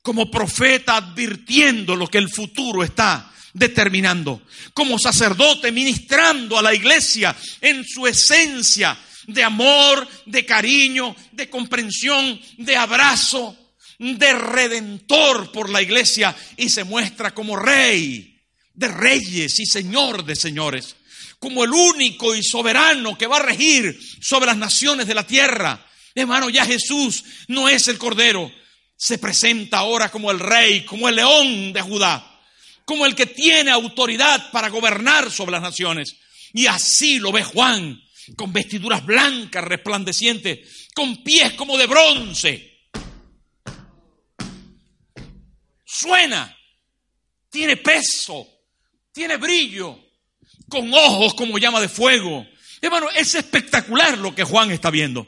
Como 0.00 0.30
profeta 0.30 0.96
advirtiendo 0.96 1.94
lo 1.94 2.06
que 2.08 2.16
el 2.16 2.30
futuro 2.30 2.82
está 2.82 3.33
determinando. 3.54 4.42
Como 4.74 4.98
sacerdote 4.98 5.72
ministrando 5.72 6.58
a 6.58 6.62
la 6.62 6.74
iglesia 6.74 7.34
en 7.62 7.84
su 7.86 8.06
esencia 8.06 8.98
de 9.26 9.42
amor, 9.42 10.06
de 10.26 10.44
cariño, 10.44 11.16
de 11.32 11.48
comprensión, 11.48 12.38
de 12.58 12.76
abrazo, 12.76 13.56
de 13.98 14.34
redentor 14.34 15.50
por 15.52 15.70
la 15.70 15.80
iglesia 15.80 16.36
y 16.56 16.68
se 16.68 16.84
muestra 16.84 17.32
como 17.32 17.56
rey 17.56 18.32
de 18.74 18.88
reyes 18.88 19.58
y 19.60 19.66
señor 19.66 20.24
de 20.24 20.34
señores, 20.34 20.96
como 21.38 21.64
el 21.64 21.70
único 21.70 22.34
y 22.34 22.42
soberano 22.42 23.16
que 23.16 23.28
va 23.28 23.36
a 23.36 23.42
regir 23.42 23.98
sobre 24.20 24.46
las 24.46 24.56
naciones 24.56 25.06
de 25.06 25.14
la 25.14 25.26
tierra. 25.26 25.86
Hermano, 26.14 26.50
ya 26.50 26.66
Jesús 26.66 27.24
no 27.48 27.68
es 27.68 27.86
el 27.86 27.98
cordero, 27.98 28.50
se 28.96 29.18
presenta 29.18 29.78
ahora 29.78 30.10
como 30.10 30.30
el 30.30 30.40
rey, 30.40 30.84
como 30.84 31.08
el 31.08 31.16
león 31.16 31.72
de 31.72 31.80
Judá, 31.82 32.33
como 32.84 33.06
el 33.06 33.14
que 33.14 33.26
tiene 33.26 33.70
autoridad 33.70 34.50
para 34.50 34.68
gobernar 34.68 35.30
sobre 35.30 35.52
las 35.52 35.62
naciones. 35.62 36.16
Y 36.52 36.66
así 36.66 37.18
lo 37.18 37.32
ve 37.32 37.42
Juan 37.42 38.00
con 38.36 38.52
vestiduras 38.52 39.04
blancas 39.04 39.64
resplandecientes, 39.64 40.88
con 40.94 41.22
pies 41.22 41.52
como 41.54 41.76
de 41.76 41.86
bronce. 41.86 42.88
Suena, 45.84 46.56
tiene 47.50 47.76
peso, 47.76 48.46
tiene 49.12 49.36
brillo, 49.36 49.98
con 50.68 50.92
ojos 50.92 51.34
como 51.34 51.58
llama 51.58 51.80
de 51.80 51.88
fuego. 51.88 52.46
Hermano, 52.80 53.08
es 53.14 53.34
espectacular 53.34 54.18
lo 54.18 54.34
que 54.34 54.44
Juan 54.44 54.70
está 54.70 54.90
viendo. 54.90 55.26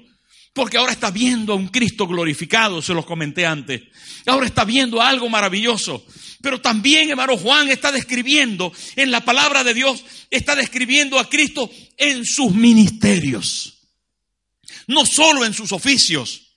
Porque 0.57 0.79
ahora 0.79 0.93
está 0.93 1.11
viendo 1.11 1.53
a 1.53 1.57
un 1.57 1.69
Cristo 1.69 2.07
glorificado, 2.07 2.81
se 2.81 2.95
los 2.95 3.05
comenté 3.05 3.45
antes. 3.45 3.83
Ahora 4.25 4.47
está 4.47 4.65
viendo 4.65 5.03
algo 5.03 5.29
maravilloso. 5.29 6.07
Pero 6.41 6.63
también, 6.63 7.11
hermano 7.11 7.37
Juan 7.37 7.69
está 7.69 7.93
describiendo 7.93 8.73
en 8.97 9.11
la 9.11 9.23
palabra 9.23 9.65
de 9.65 9.75
Dios, 9.75 10.03
está 10.31 10.57
describiendo 10.57 11.19
a 11.19 11.29
Cristo 11.29 11.71
en 11.99 12.25
sus 12.25 12.55
ministerios. 12.55 13.83
No 14.87 15.05
solo 15.05 15.45
en 15.45 15.53
sus 15.53 15.73
oficios 15.73 16.57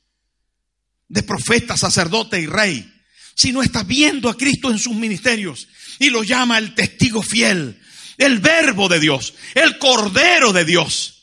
de 1.09 1.21
profeta, 1.21 1.75
sacerdote 1.75 2.39
y 2.39 2.45
rey, 2.45 2.89
sino 3.35 3.61
está 3.61 3.83
viendo 3.83 4.29
a 4.29 4.37
Cristo 4.37 4.71
en 4.71 4.79
sus 4.79 4.95
ministerios 4.95 5.67
y 5.99 6.09
lo 6.09 6.23
llama 6.23 6.57
el 6.57 6.73
testigo 6.73 7.21
fiel, 7.21 7.77
el 8.17 8.39
verbo 8.39 8.87
de 8.87 9.01
Dios, 9.01 9.33
el 9.55 9.77
cordero 9.77 10.53
de 10.53 10.63
Dios 10.63 11.18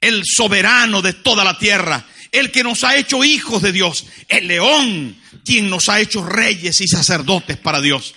el 0.00 0.22
soberano 0.24 1.02
de 1.02 1.12
toda 1.12 1.44
la 1.44 1.58
tierra, 1.58 2.04
el 2.32 2.50
que 2.50 2.62
nos 2.62 2.84
ha 2.84 2.96
hecho 2.96 3.24
hijos 3.24 3.62
de 3.62 3.72
Dios, 3.72 4.06
el 4.28 4.48
león, 4.48 5.16
quien 5.44 5.68
nos 5.68 5.88
ha 5.88 6.00
hecho 6.00 6.24
reyes 6.24 6.80
y 6.80 6.88
sacerdotes 6.88 7.56
para 7.58 7.80
Dios. 7.80 8.14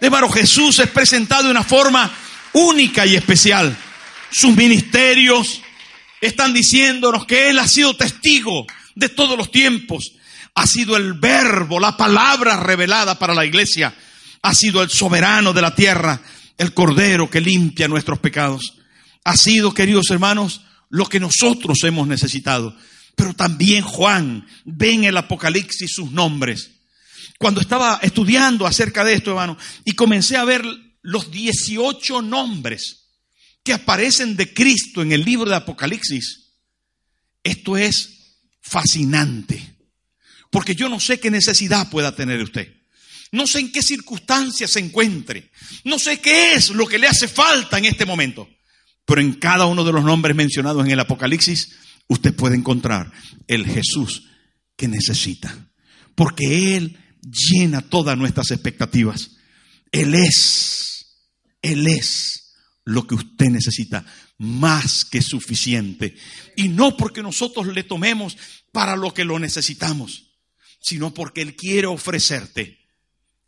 Hermano, 0.00 0.28
Jesús 0.28 0.78
es 0.78 0.88
presentado 0.88 1.44
de 1.44 1.50
una 1.50 1.64
forma 1.64 2.10
única 2.52 3.06
y 3.06 3.16
especial. 3.16 3.76
Sus 4.30 4.54
ministerios 4.54 5.60
están 6.20 6.52
diciéndonos 6.52 7.26
que 7.26 7.50
Él 7.50 7.58
ha 7.58 7.68
sido 7.68 7.96
testigo 7.96 8.66
de 8.94 9.08
todos 9.08 9.36
los 9.36 9.50
tiempos. 9.50 10.12
Ha 10.54 10.66
sido 10.66 10.96
el 10.96 11.14
verbo, 11.14 11.80
la 11.80 11.96
palabra 11.96 12.56
revelada 12.58 13.18
para 13.18 13.34
la 13.34 13.44
iglesia. 13.44 13.94
Ha 14.42 14.54
sido 14.54 14.82
el 14.82 14.90
soberano 14.90 15.52
de 15.52 15.62
la 15.62 15.74
tierra, 15.74 16.20
el 16.58 16.74
cordero 16.74 17.30
que 17.30 17.40
limpia 17.40 17.88
nuestros 17.88 18.18
pecados. 18.18 18.74
Ha 19.24 19.36
sido, 19.36 19.72
queridos 19.72 20.10
hermanos, 20.10 20.60
lo 20.94 21.06
que 21.06 21.18
nosotros 21.18 21.82
hemos 21.82 22.06
necesitado. 22.06 22.76
Pero 23.16 23.34
también 23.34 23.82
Juan 23.82 24.46
ve 24.64 24.92
en 24.92 25.02
el 25.02 25.16
Apocalipsis 25.16 25.90
sus 25.92 26.12
nombres. 26.12 26.70
Cuando 27.36 27.60
estaba 27.60 27.98
estudiando 28.00 28.64
acerca 28.64 29.02
de 29.02 29.14
esto, 29.14 29.30
hermano, 29.30 29.58
y 29.84 29.94
comencé 29.94 30.36
a 30.36 30.44
ver 30.44 30.64
los 31.02 31.32
18 31.32 32.22
nombres 32.22 33.08
que 33.64 33.72
aparecen 33.72 34.36
de 34.36 34.54
Cristo 34.54 35.02
en 35.02 35.10
el 35.10 35.24
libro 35.24 35.50
de 35.50 35.56
Apocalipsis, 35.56 36.52
esto 37.42 37.76
es 37.76 38.36
fascinante. 38.60 39.74
Porque 40.48 40.76
yo 40.76 40.88
no 40.88 41.00
sé 41.00 41.18
qué 41.18 41.28
necesidad 41.28 41.90
pueda 41.90 42.14
tener 42.14 42.40
usted. 42.40 42.72
No 43.32 43.48
sé 43.48 43.58
en 43.58 43.72
qué 43.72 43.82
circunstancias 43.82 44.70
se 44.70 44.78
encuentre. 44.78 45.50
No 45.82 45.98
sé 45.98 46.20
qué 46.20 46.54
es 46.54 46.70
lo 46.70 46.86
que 46.86 47.00
le 47.00 47.08
hace 47.08 47.26
falta 47.26 47.78
en 47.78 47.86
este 47.86 48.04
momento. 48.04 48.48
Pero 49.04 49.20
en 49.20 49.34
cada 49.34 49.66
uno 49.66 49.84
de 49.84 49.92
los 49.92 50.04
nombres 50.04 50.34
mencionados 50.34 50.84
en 50.84 50.90
el 50.90 51.00
Apocalipsis, 51.00 51.76
usted 52.08 52.34
puede 52.34 52.56
encontrar 52.56 53.12
el 53.46 53.66
Jesús 53.66 54.28
que 54.76 54.88
necesita. 54.88 55.68
Porque 56.14 56.76
Él 56.76 56.98
llena 57.22 57.82
todas 57.82 58.16
nuestras 58.16 58.50
expectativas. 58.50 59.32
Él 59.92 60.14
es, 60.14 61.16
Él 61.62 61.86
es 61.86 62.54
lo 62.84 63.06
que 63.06 63.14
usted 63.14 63.46
necesita, 63.46 64.04
más 64.38 65.04
que 65.04 65.22
suficiente. 65.22 66.16
Y 66.56 66.68
no 66.68 66.96
porque 66.96 67.22
nosotros 67.22 67.66
le 67.68 67.84
tomemos 67.84 68.36
para 68.72 68.96
lo 68.96 69.14
que 69.14 69.24
lo 69.24 69.38
necesitamos, 69.38 70.32
sino 70.80 71.14
porque 71.14 71.42
Él 71.42 71.56
quiere 71.56 71.86
ofrecerte, 71.86 72.78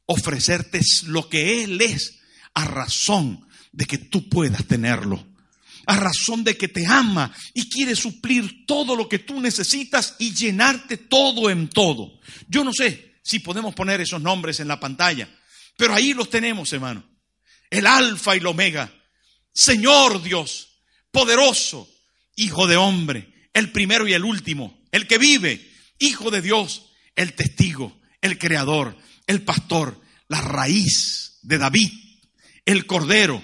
ofrecerte 0.07 0.81
lo 1.07 1.29
que 1.29 1.65
Él 1.65 1.81
es 1.81 2.21
a 2.55 2.65
razón 2.65 3.47
de 3.73 3.85
que 3.85 3.99
tú 3.99 4.29
puedas 4.29 4.65
tenerlo. 4.67 5.27
A 5.87 5.97
razón 5.97 6.45
de 6.45 6.57
que 6.57 6.69
te 6.69 6.87
ama 6.87 7.33
y 7.55 7.69
quiere 7.69 7.97
suplir 7.97 8.67
todo 8.67 8.97
lo 8.97 9.09
que 9.09 9.21
tú 9.21 9.41
necesitas 9.41 10.17
y 10.19 10.35
llenarte 10.35 10.97
todo 10.97 11.49
en 11.49 11.69
todo. 11.69 12.21
Yo 12.49 12.65
no 12.65 12.73
sé 12.73 13.17
si 13.23 13.39
podemos 13.39 13.75
poner 13.75 14.01
esos 14.01 14.21
nombres 14.21 14.61
en 14.61 14.69
la 14.69 14.81
pantalla, 14.81 15.29
pero 15.77 15.95
ahí 15.95 16.13
los 16.13 16.29
tenemos, 16.29 16.73
hermano. 16.73 17.05
El 17.71 17.87
alfa 17.87 18.35
y 18.35 18.39
el 18.39 18.47
omega. 18.47 18.93
Señor 19.53 20.23
Dios, 20.23 20.69
poderoso, 21.11 21.89
hijo 22.37 22.67
de 22.67 22.77
hombre, 22.77 23.49
el 23.53 23.73
primero 23.73 24.07
y 24.07 24.13
el 24.13 24.25
último, 24.25 24.85
el 24.93 25.07
que 25.07 25.19
vive, 25.19 25.73
hijo 25.99 26.31
de 26.31 26.43
Dios, 26.43 26.91
el 27.15 27.33
testigo, 27.33 27.99
el 28.21 28.39
creador, 28.39 28.97
el 29.27 29.43
pastor, 29.43 30.01
la 30.29 30.41
raíz 30.41 31.39
de 31.43 31.59
David, 31.59 31.91
el 32.65 32.87
cordero, 32.87 33.43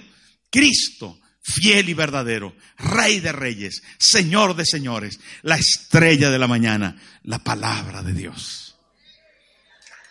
Cristo, 0.49 1.19
fiel 1.43 1.89
y 1.89 1.93
verdadero, 1.93 2.55
rey 2.77 3.19
de 3.19 3.33
reyes, 3.33 3.83
señor 3.99 4.55
de 4.55 4.65
señores, 4.65 5.19
la 5.41 5.57
estrella 5.57 6.31
de 6.31 6.39
la 6.39 6.47
mañana, 6.47 6.95
la 7.23 7.39
palabra 7.39 8.01
de 8.01 8.13
Dios. 8.13 8.75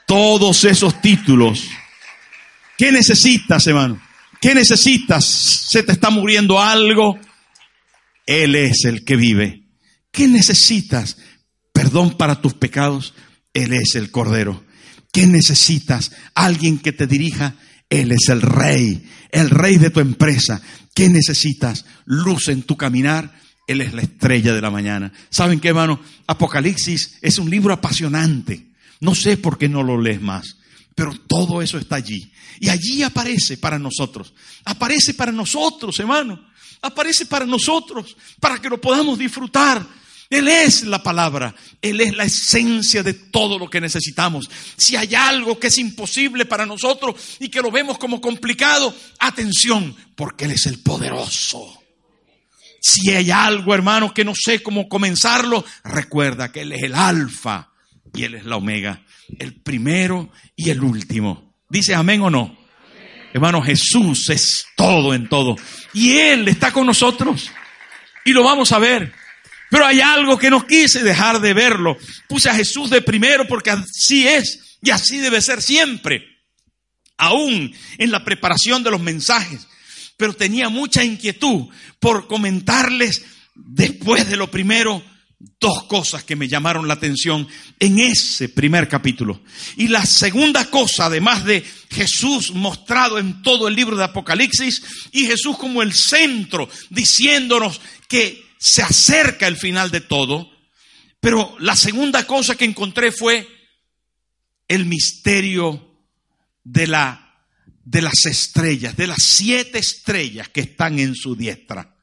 Todos 0.06 0.64
esos 0.64 1.00
títulos. 1.00 1.68
¿Qué 2.76 2.92
necesitas, 2.92 3.66
hermano? 3.66 4.00
¿Qué 4.40 4.54
necesitas? 4.54 5.24
¿Se 5.24 5.82
te 5.82 5.92
está 5.92 6.10
muriendo 6.10 6.60
algo? 6.60 7.18
Él 8.26 8.54
es 8.54 8.84
el 8.84 9.04
que 9.04 9.16
vive. 9.16 9.62
¿Qué 10.10 10.28
necesitas? 10.28 11.16
Perdón 11.72 12.18
para 12.18 12.42
tus 12.42 12.52
pecados. 12.54 13.14
Él 13.54 13.72
es 13.72 13.94
el 13.94 14.10
Cordero. 14.10 14.64
¿Qué 15.12 15.26
necesitas? 15.26 16.12
Alguien 16.34 16.78
que 16.78 16.92
te 16.92 17.06
dirija. 17.06 17.54
Él 17.88 18.10
es 18.12 18.28
el 18.30 18.40
Rey, 18.40 19.06
el 19.30 19.50
Rey 19.50 19.76
de 19.76 19.90
tu 19.90 20.00
empresa. 20.00 20.62
¿Qué 20.94 21.08
necesitas? 21.08 21.84
Luz 22.04 22.48
en 22.48 22.62
tu 22.62 22.76
caminar. 22.76 23.40
Él 23.66 23.80
es 23.80 23.92
la 23.94 24.02
estrella 24.02 24.54
de 24.54 24.60
la 24.60 24.70
mañana. 24.70 25.12
¿Saben 25.30 25.60
qué, 25.60 25.68
hermano? 25.68 26.00
Apocalipsis 26.26 27.18
es 27.22 27.38
un 27.38 27.48
libro 27.48 27.72
apasionante. 27.72 28.72
No 29.00 29.14
sé 29.14 29.36
por 29.36 29.58
qué 29.58 29.68
no 29.68 29.82
lo 29.82 30.00
lees 30.00 30.20
más, 30.20 30.56
pero 30.94 31.14
todo 31.26 31.62
eso 31.62 31.78
está 31.78 31.96
allí. 31.96 32.32
Y 32.60 32.68
allí 32.68 33.02
aparece 33.02 33.56
para 33.56 33.78
nosotros. 33.78 34.34
Aparece 34.64 35.14
para 35.14 35.32
nosotros, 35.32 35.98
hermano 35.98 36.52
aparece 36.82 37.26
para 37.26 37.46
nosotros, 37.46 38.16
para 38.40 38.58
que 38.58 38.68
lo 38.68 38.80
podamos 38.80 39.18
disfrutar. 39.18 39.86
Él 40.34 40.48
es 40.48 40.84
la 40.84 41.02
palabra, 41.02 41.54
Él 41.80 42.00
es 42.00 42.16
la 42.16 42.24
esencia 42.24 43.02
de 43.02 43.14
todo 43.14 43.58
lo 43.58 43.68
que 43.68 43.80
necesitamos. 43.80 44.48
Si 44.76 44.96
hay 44.96 45.14
algo 45.14 45.58
que 45.58 45.68
es 45.68 45.78
imposible 45.78 46.46
para 46.46 46.66
nosotros 46.66 47.36
y 47.38 47.48
que 47.48 47.60
lo 47.60 47.70
vemos 47.70 47.98
como 47.98 48.20
complicado, 48.20 48.94
atención, 49.18 49.94
porque 50.16 50.46
Él 50.46 50.52
es 50.52 50.66
el 50.66 50.80
poderoso. 50.80 51.82
Si 52.80 53.10
hay 53.10 53.30
algo, 53.30 53.74
hermano, 53.74 54.12
que 54.12 54.24
no 54.24 54.34
sé 54.34 54.62
cómo 54.62 54.88
comenzarlo, 54.88 55.64
recuerda 55.84 56.50
que 56.50 56.62
Él 56.62 56.72
es 56.72 56.82
el 56.82 56.94
alfa 56.94 57.70
y 58.14 58.24
Él 58.24 58.34
es 58.34 58.44
la 58.44 58.56
omega, 58.56 59.04
el 59.38 59.60
primero 59.60 60.30
y 60.56 60.70
el 60.70 60.82
último. 60.82 61.54
¿Dice 61.68 61.94
amén 61.94 62.22
o 62.22 62.30
no? 62.30 62.58
Hermano, 63.32 63.62
Jesús 63.62 64.28
es 64.30 64.66
todo 64.76 65.14
en 65.14 65.28
todo. 65.28 65.56
Y 65.94 66.12
Él 66.18 66.48
está 66.48 66.72
con 66.72 66.86
nosotros. 66.86 67.50
Y 68.24 68.32
lo 68.32 68.44
vamos 68.44 68.72
a 68.72 68.78
ver. 68.78 69.21
Pero 69.72 69.86
hay 69.86 70.02
algo 70.02 70.38
que 70.38 70.50
no 70.50 70.66
quise 70.66 71.02
dejar 71.02 71.40
de 71.40 71.54
verlo. 71.54 71.96
Puse 72.28 72.50
a 72.50 72.54
Jesús 72.54 72.90
de 72.90 73.00
primero 73.00 73.48
porque 73.48 73.70
así 73.70 74.28
es. 74.28 74.76
Y 74.82 74.90
así 74.90 75.16
debe 75.16 75.40
ser 75.40 75.62
siempre. 75.62 76.26
Aún 77.16 77.74
en 77.96 78.10
la 78.10 78.22
preparación 78.22 78.82
de 78.82 78.90
los 78.90 79.00
mensajes. 79.00 79.66
Pero 80.18 80.34
tenía 80.34 80.68
mucha 80.68 81.02
inquietud 81.02 81.68
por 82.00 82.26
comentarles 82.26 83.24
después 83.54 84.28
de 84.28 84.36
lo 84.36 84.50
primero 84.50 85.02
dos 85.58 85.84
cosas 85.84 86.22
que 86.22 86.36
me 86.36 86.48
llamaron 86.48 86.86
la 86.86 86.92
atención 86.92 87.48
en 87.80 87.98
ese 87.98 88.50
primer 88.50 88.88
capítulo. 88.88 89.40
Y 89.78 89.88
la 89.88 90.04
segunda 90.04 90.66
cosa, 90.66 91.06
además 91.06 91.46
de 91.46 91.64
Jesús 91.90 92.52
mostrado 92.52 93.18
en 93.18 93.40
todo 93.40 93.68
el 93.68 93.74
libro 93.74 93.96
de 93.96 94.04
Apocalipsis 94.04 94.82
y 95.12 95.24
Jesús 95.24 95.56
como 95.56 95.80
el 95.80 95.94
centro, 95.94 96.68
diciéndonos 96.90 97.80
que 98.06 98.51
se 98.62 98.80
acerca 98.80 99.48
el 99.48 99.56
final 99.56 99.90
de 99.90 100.00
todo, 100.00 100.48
pero 101.18 101.56
la 101.58 101.74
segunda 101.74 102.24
cosa 102.28 102.54
que 102.54 102.64
encontré 102.64 103.10
fue 103.10 103.48
el 104.68 104.86
misterio 104.86 105.98
de 106.62 106.86
la 106.86 107.18
de 107.84 108.02
las 108.02 108.24
estrellas, 108.26 108.96
de 108.96 109.08
las 109.08 109.18
siete 109.20 109.80
estrellas 109.80 110.48
que 110.48 110.60
están 110.60 111.00
en 111.00 111.16
su 111.16 111.34
diestra. 111.34 111.96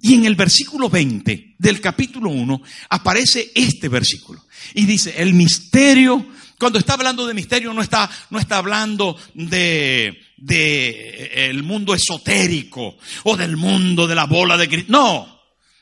Y 0.00 0.14
en 0.14 0.26
el 0.26 0.36
versículo 0.36 0.88
20 0.88 1.56
del 1.58 1.80
capítulo 1.80 2.30
1 2.30 2.62
aparece 2.90 3.50
este 3.52 3.88
versículo. 3.88 4.46
Y 4.74 4.84
dice, 4.84 5.12
el 5.16 5.34
misterio, 5.34 6.24
cuando 6.56 6.78
está 6.78 6.92
hablando 6.94 7.26
de 7.26 7.34
misterio 7.34 7.74
no 7.74 7.82
está, 7.82 8.08
no 8.30 8.38
está 8.38 8.58
hablando 8.58 9.18
de, 9.34 10.16
de 10.36 10.88
eh, 10.90 11.50
el 11.50 11.64
mundo 11.64 11.96
esotérico 11.96 12.96
o 13.24 13.36
del 13.36 13.56
mundo 13.56 14.06
de 14.06 14.14
la 14.14 14.26
bola 14.26 14.56
de 14.56 14.68
Cristo. 14.68 14.92
No, 14.92 15.35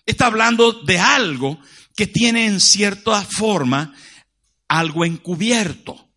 está 0.07 0.27
hablando 0.27 0.73
de 0.73 0.99
algo 0.99 1.59
que 1.97 2.07
tiene 2.07 2.47
en 2.47 2.61
cierta 2.61 3.23
forma 3.23 3.95
algo 4.69 5.05
encubierto, 5.05 6.09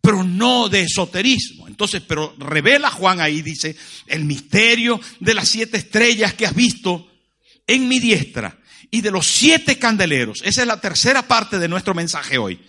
pero 0.00 0.24
no 0.24 0.68
de 0.68 0.82
esoterismo. 0.82 1.68
Entonces, 1.68 2.02
pero 2.06 2.34
revela 2.38 2.90
Juan 2.90 3.20
ahí, 3.20 3.42
dice, 3.42 3.76
el 4.06 4.24
misterio 4.24 5.00
de 5.20 5.34
las 5.34 5.48
siete 5.48 5.78
estrellas 5.78 6.34
que 6.34 6.46
has 6.46 6.54
visto 6.54 7.10
en 7.66 7.88
mi 7.88 8.00
diestra 8.00 8.58
y 8.90 9.00
de 9.00 9.10
los 9.10 9.26
siete 9.26 9.78
candeleros, 9.78 10.40
esa 10.42 10.62
es 10.62 10.66
la 10.66 10.80
tercera 10.80 11.26
parte 11.26 11.58
de 11.58 11.68
nuestro 11.68 11.94
mensaje 11.94 12.38
hoy, 12.38 12.60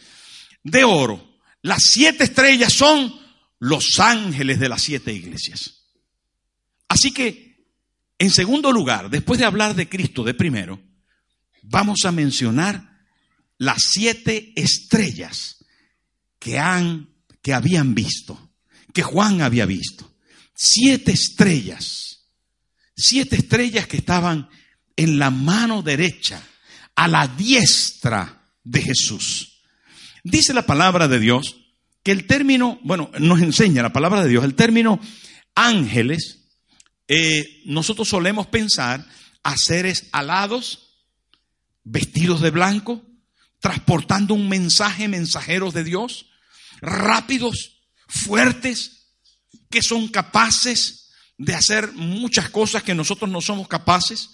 de 0.63 0.83
oro. 0.83 1.39
Las 1.63 1.81
siete 1.83 2.25
estrellas 2.25 2.73
son 2.73 3.19
los 3.59 3.99
ángeles 3.99 4.59
de 4.59 4.69
las 4.69 4.81
siete 4.81 5.13
iglesias. 5.13 5.81
Así 6.87 7.11
que, 7.11 7.50
en 8.21 8.29
segundo 8.29 8.71
lugar, 8.71 9.09
después 9.09 9.39
de 9.39 9.45
hablar 9.45 9.73
de 9.73 9.89
Cristo 9.89 10.23
de 10.23 10.35
primero, 10.35 10.79
vamos 11.63 12.05
a 12.05 12.11
mencionar 12.11 12.99
las 13.57 13.81
siete 13.81 14.53
estrellas 14.55 15.65
que 16.37 16.59
han, 16.59 17.15
que 17.41 17.55
habían 17.55 17.95
visto, 17.95 18.51
que 18.93 19.01
Juan 19.01 19.41
había 19.41 19.65
visto. 19.65 20.13
Siete 20.53 21.13
estrellas, 21.13 22.27
siete 22.95 23.37
estrellas 23.37 23.87
que 23.87 23.97
estaban 23.97 24.47
en 24.95 25.17
la 25.17 25.31
mano 25.31 25.81
derecha, 25.81 26.43
a 26.93 27.07
la 27.07 27.27
diestra 27.27 28.51
de 28.63 28.83
Jesús. 28.83 29.63
Dice 30.23 30.53
la 30.53 30.67
palabra 30.67 31.07
de 31.07 31.19
Dios 31.19 31.55
que 32.03 32.11
el 32.11 32.27
término, 32.27 32.79
bueno, 32.83 33.09
nos 33.17 33.41
enseña 33.41 33.81
la 33.81 33.93
palabra 33.93 34.21
de 34.21 34.29
Dios, 34.29 34.45
el 34.45 34.53
término 34.53 34.99
ángeles, 35.55 36.40
eh, 37.13 37.61
nosotros 37.65 38.07
solemos 38.07 38.47
pensar 38.47 39.05
a 39.43 39.55
seres 39.57 40.07
alados, 40.11 40.95
vestidos 41.83 42.41
de 42.41 42.51
blanco, 42.51 43.01
transportando 43.59 44.33
un 44.33 44.47
mensaje, 44.47 45.07
mensajeros 45.07 45.73
de 45.73 45.83
Dios, 45.83 46.27
rápidos, 46.79 47.81
fuertes, 48.07 49.07
que 49.69 49.81
son 49.81 50.07
capaces 50.07 51.09
de 51.37 51.53
hacer 51.53 51.91
muchas 51.93 52.49
cosas 52.49 52.83
que 52.83 52.95
nosotros 52.95 53.29
no 53.29 53.41
somos 53.41 53.67
capaces 53.67 54.29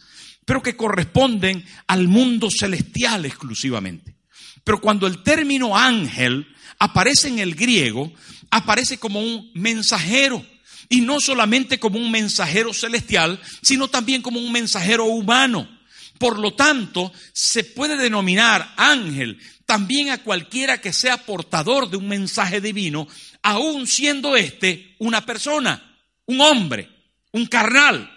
pero 0.48 0.64
que 0.64 0.78
corresponden 0.78 1.66
al 1.88 2.08
mundo 2.08 2.48
celestial 2.50 3.26
exclusivamente. 3.26 4.16
Pero 4.64 4.80
cuando 4.80 5.06
el 5.06 5.22
término 5.22 5.76
ángel 5.76 6.48
aparece 6.80 7.28
en 7.28 7.40
el 7.40 7.54
griego, 7.54 8.14
aparece 8.50 8.98
como 8.98 9.20
un 9.20 9.52
mensajero. 9.56 10.46
Y 10.90 11.02
no 11.02 11.20
solamente 11.20 11.80
como 11.80 12.00
un 12.00 12.12
mensajero 12.12 12.74
celestial, 12.74 13.40
sino 13.62 13.90
también 13.90 14.22
como 14.22 14.40
un 14.40 14.52
mensajero 14.52 15.06
humano. 15.06 15.68
Por 16.18 16.40
lo 16.40 16.54
tanto, 16.54 17.12
se 17.34 17.64
puede 17.64 17.98
denominar 17.98 18.74
ángel 18.78 19.40
también 19.68 20.10
a 20.10 20.24
cualquiera 20.24 20.80
que 20.80 20.94
sea 20.94 21.18
portador 21.18 21.90
de 21.90 21.98
un 21.98 22.08
mensaje 22.08 22.62
divino, 22.62 23.08
aun 23.44 23.86
siendo 23.86 24.36
éste 24.38 24.96
una 24.98 25.26
persona, 25.26 25.96
un 26.26 26.40
hombre, 26.40 26.90
un 27.34 27.46
carnal. 27.46 28.10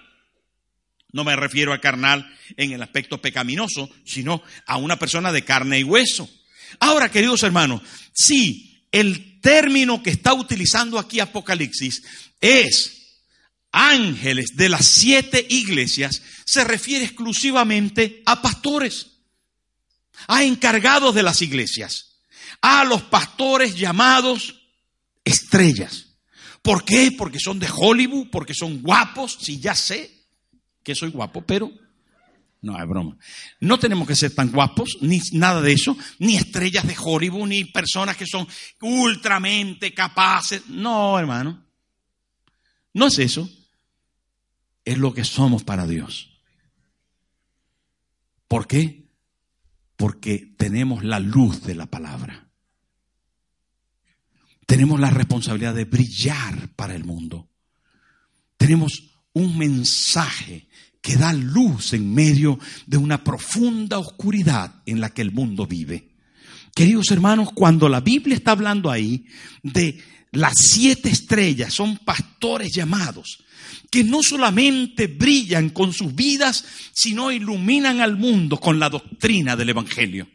No 1.12 1.24
me 1.24 1.34
refiero 1.34 1.72
a 1.72 1.80
carnal 1.80 2.24
en 2.56 2.70
el 2.70 2.82
aspecto 2.82 3.20
pecaminoso, 3.20 3.90
sino 4.04 4.42
a 4.64 4.76
una 4.76 4.96
persona 4.96 5.32
de 5.32 5.44
carne 5.44 5.80
y 5.80 5.84
hueso. 5.84 6.30
Ahora, 6.78 7.10
queridos 7.10 7.42
hermanos, 7.42 7.82
si 8.14 8.69
el 8.92 9.40
término 9.40 10.02
que 10.02 10.10
está 10.10 10.34
utilizando 10.34 10.98
aquí 10.98 11.20
Apocalipsis 11.20 12.02
es 12.40 13.00
ángeles 13.72 14.56
de 14.56 14.68
las 14.68 14.86
siete 14.86 15.46
iglesias, 15.48 16.22
se 16.44 16.64
refiere 16.64 17.04
exclusivamente 17.04 18.22
a 18.26 18.42
pastores, 18.42 19.06
a 20.26 20.42
encargados 20.42 21.14
de 21.14 21.22
las 21.22 21.40
iglesias, 21.42 22.20
a 22.60 22.84
los 22.84 23.02
pastores 23.02 23.76
llamados 23.76 24.56
estrellas. 25.24 26.06
¿Por 26.62 26.84
qué? 26.84 27.12
Porque 27.16 27.38
son 27.40 27.58
de 27.58 27.68
Hollywood, 27.74 28.28
porque 28.30 28.54
son 28.54 28.82
guapos. 28.82 29.38
Sí, 29.40 29.60
ya 29.60 29.74
sé 29.74 30.26
que 30.82 30.94
soy 30.94 31.10
guapo, 31.10 31.42
pero 31.46 31.70
no, 32.62 32.78
es 32.80 32.86
broma. 32.86 33.16
No 33.60 33.78
tenemos 33.78 34.06
que 34.06 34.14
ser 34.14 34.34
tan 34.34 34.50
guapos, 34.50 34.98
ni 35.00 35.20
nada 35.32 35.62
de 35.62 35.72
eso, 35.72 35.96
ni 36.18 36.36
estrellas 36.36 36.86
de 36.86 36.96
Hollywood, 36.98 37.48
ni 37.48 37.64
personas 37.64 38.16
que 38.16 38.26
son 38.26 38.46
ultramente 38.82 39.94
capaces. 39.94 40.68
No, 40.68 41.18
hermano. 41.18 41.64
No 42.92 43.06
es 43.06 43.18
eso. 43.18 43.48
Es 44.84 44.98
lo 44.98 45.14
que 45.14 45.24
somos 45.24 45.64
para 45.64 45.86
Dios. 45.86 46.30
¿Por 48.46 48.66
qué? 48.66 49.08
Porque 49.96 50.54
tenemos 50.58 51.02
la 51.02 51.20
luz 51.20 51.62
de 51.62 51.74
la 51.74 51.86
palabra. 51.86 52.48
Tenemos 54.66 55.00
la 55.00 55.10
responsabilidad 55.10 55.74
de 55.74 55.84
brillar 55.84 56.68
para 56.76 56.94
el 56.94 57.04
mundo. 57.04 57.48
Tenemos 58.56 59.10
un 59.32 59.56
mensaje 59.56 60.68
que 61.00 61.16
da 61.16 61.32
luz 61.32 61.92
en 61.92 62.12
medio 62.12 62.58
de 62.86 62.96
una 62.96 63.24
profunda 63.24 63.98
oscuridad 63.98 64.82
en 64.86 65.00
la 65.00 65.10
que 65.10 65.22
el 65.22 65.32
mundo 65.32 65.66
vive. 65.66 66.10
Queridos 66.74 67.10
hermanos, 67.10 67.50
cuando 67.54 67.88
la 67.88 68.00
Biblia 68.00 68.36
está 68.36 68.52
hablando 68.52 68.90
ahí 68.90 69.26
de 69.62 70.02
las 70.32 70.54
siete 70.56 71.08
estrellas, 71.08 71.74
son 71.74 71.98
pastores 71.98 72.72
llamados, 72.72 73.42
que 73.90 74.04
no 74.04 74.22
solamente 74.22 75.08
brillan 75.08 75.70
con 75.70 75.92
sus 75.92 76.14
vidas, 76.14 76.64
sino 76.92 77.32
iluminan 77.32 78.00
al 78.00 78.16
mundo 78.16 78.58
con 78.58 78.78
la 78.78 78.88
doctrina 78.88 79.56
del 79.56 79.70
Evangelio. 79.70 80.28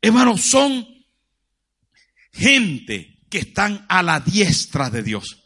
Hermanos, 0.00 0.40
son 0.40 0.86
gente 2.32 3.20
que 3.28 3.38
están 3.38 3.84
a 3.88 4.02
la 4.02 4.20
diestra 4.20 4.90
de 4.90 5.02
Dios. 5.02 5.38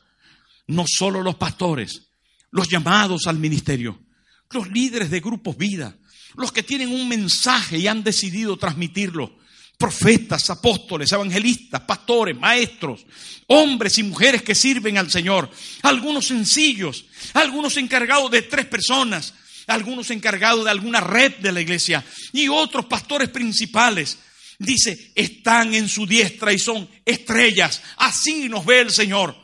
No 0.69 0.85
solo 0.87 1.23
los 1.23 1.35
pastores, 1.35 2.09
los 2.51 2.69
llamados 2.69 3.27
al 3.27 3.39
ministerio, 3.39 4.06
los 4.51 4.69
líderes 4.71 5.11
de 5.11 5.21
grupos 5.21 5.57
vida, 5.57 5.97
los 6.37 6.53
que 6.53 6.63
tienen 6.63 6.89
un 6.89 7.09
mensaje 7.09 7.79
y 7.79 7.87
han 7.87 8.03
decidido 8.03 8.57
transmitirlo, 8.57 9.39
profetas, 9.79 10.49
apóstoles, 10.51 11.13
evangelistas, 11.13 11.83
pastores, 11.83 12.37
maestros, 12.37 13.05
hombres 13.49 13.99
y 13.99 14.03
mujeres 14.03 14.43
que 14.43 14.55
sirven 14.55 14.99
al 14.99 15.11
Señor, 15.11 15.51
algunos 15.83 16.27
sencillos, 16.27 17.05
algunos 17.35 17.77
encargados 17.77 18.31
de 18.31 18.43
tres 18.43 18.67
personas, 18.67 19.35
algunos 19.67 20.11
encargados 20.11 20.65
de 20.65 20.71
alguna 20.71 21.01
red 21.01 21.37
de 21.37 21.53
la 21.53 21.61
iglesia 21.61 22.05
y 22.33 22.49
otros 22.49 22.87
pastores 22.87 23.29
principales. 23.29 24.19
Dice, 24.59 25.13
están 25.15 25.75
en 25.75 25.89
su 25.89 26.07
diestra 26.07 26.53
y 26.53 26.59
son 26.59 26.89
estrellas. 27.05 27.83
Así 27.99 28.49
nos 28.49 28.65
ve 28.65 28.81
el 28.81 28.91
Señor. 28.91 29.37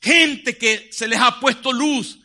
Gente 0.00 0.56
que 0.56 0.90
se 0.92 1.08
les 1.08 1.18
ha 1.18 1.40
puesto 1.40 1.72
luz, 1.72 2.19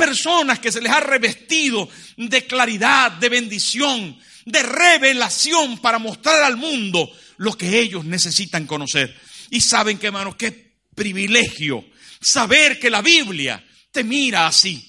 personas 0.00 0.58
que 0.58 0.72
se 0.72 0.80
les 0.80 0.90
ha 0.90 1.00
revestido 1.00 1.86
de 2.16 2.46
claridad, 2.46 3.12
de 3.12 3.28
bendición, 3.28 4.18
de 4.46 4.62
revelación 4.62 5.76
para 5.76 5.98
mostrar 5.98 6.42
al 6.42 6.56
mundo 6.56 7.12
lo 7.36 7.52
que 7.52 7.78
ellos 7.78 8.06
necesitan 8.06 8.66
conocer. 8.66 9.14
Y 9.50 9.60
saben 9.60 9.98
que, 9.98 10.06
hermanos, 10.06 10.36
qué 10.36 10.72
privilegio 10.94 11.84
saber 12.18 12.80
que 12.80 12.88
la 12.88 13.02
Biblia 13.02 13.62
te 13.92 14.02
mira 14.02 14.46
así, 14.46 14.82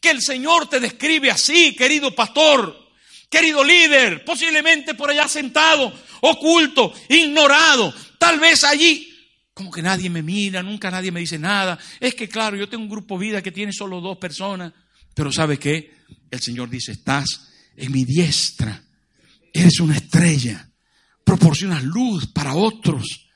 que 0.00 0.10
el 0.10 0.20
Señor 0.20 0.68
te 0.68 0.80
describe 0.80 1.30
así, 1.30 1.76
querido 1.76 2.12
pastor, 2.12 2.90
querido 3.30 3.62
líder, 3.62 4.24
posiblemente 4.24 4.94
por 4.94 5.10
allá 5.10 5.28
sentado, 5.28 5.92
oculto, 6.22 6.92
ignorado, 7.08 7.94
tal 8.18 8.40
vez 8.40 8.64
allí 8.64 9.15
como 9.56 9.70
que 9.70 9.80
nadie 9.80 10.10
me 10.10 10.22
mira, 10.22 10.62
nunca 10.62 10.90
nadie 10.90 11.10
me 11.10 11.20
dice 11.20 11.38
nada. 11.38 11.78
Es 11.98 12.14
que 12.14 12.28
claro, 12.28 12.58
yo 12.58 12.68
tengo 12.68 12.84
un 12.84 12.90
grupo 12.90 13.16
vida 13.16 13.40
que 13.40 13.50
tiene 13.50 13.72
solo 13.72 14.02
dos 14.02 14.18
personas, 14.18 14.70
pero 15.14 15.32
¿sabe 15.32 15.58
qué? 15.58 15.94
El 16.30 16.40
Señor 16.40 16.68
dice, 16.68 16.92
estás 16.92 17.48
en 17.74 17.90
mi 17.90 18.04
diestra, 18.04 18.84
eres 19.50 19.80
una 19.80 19.96
estrella, 19.96 20.70
proporcionas 21.24 21.82
luz 21.84 22.26
para 22.26 22.54
otros, 22.54 23.30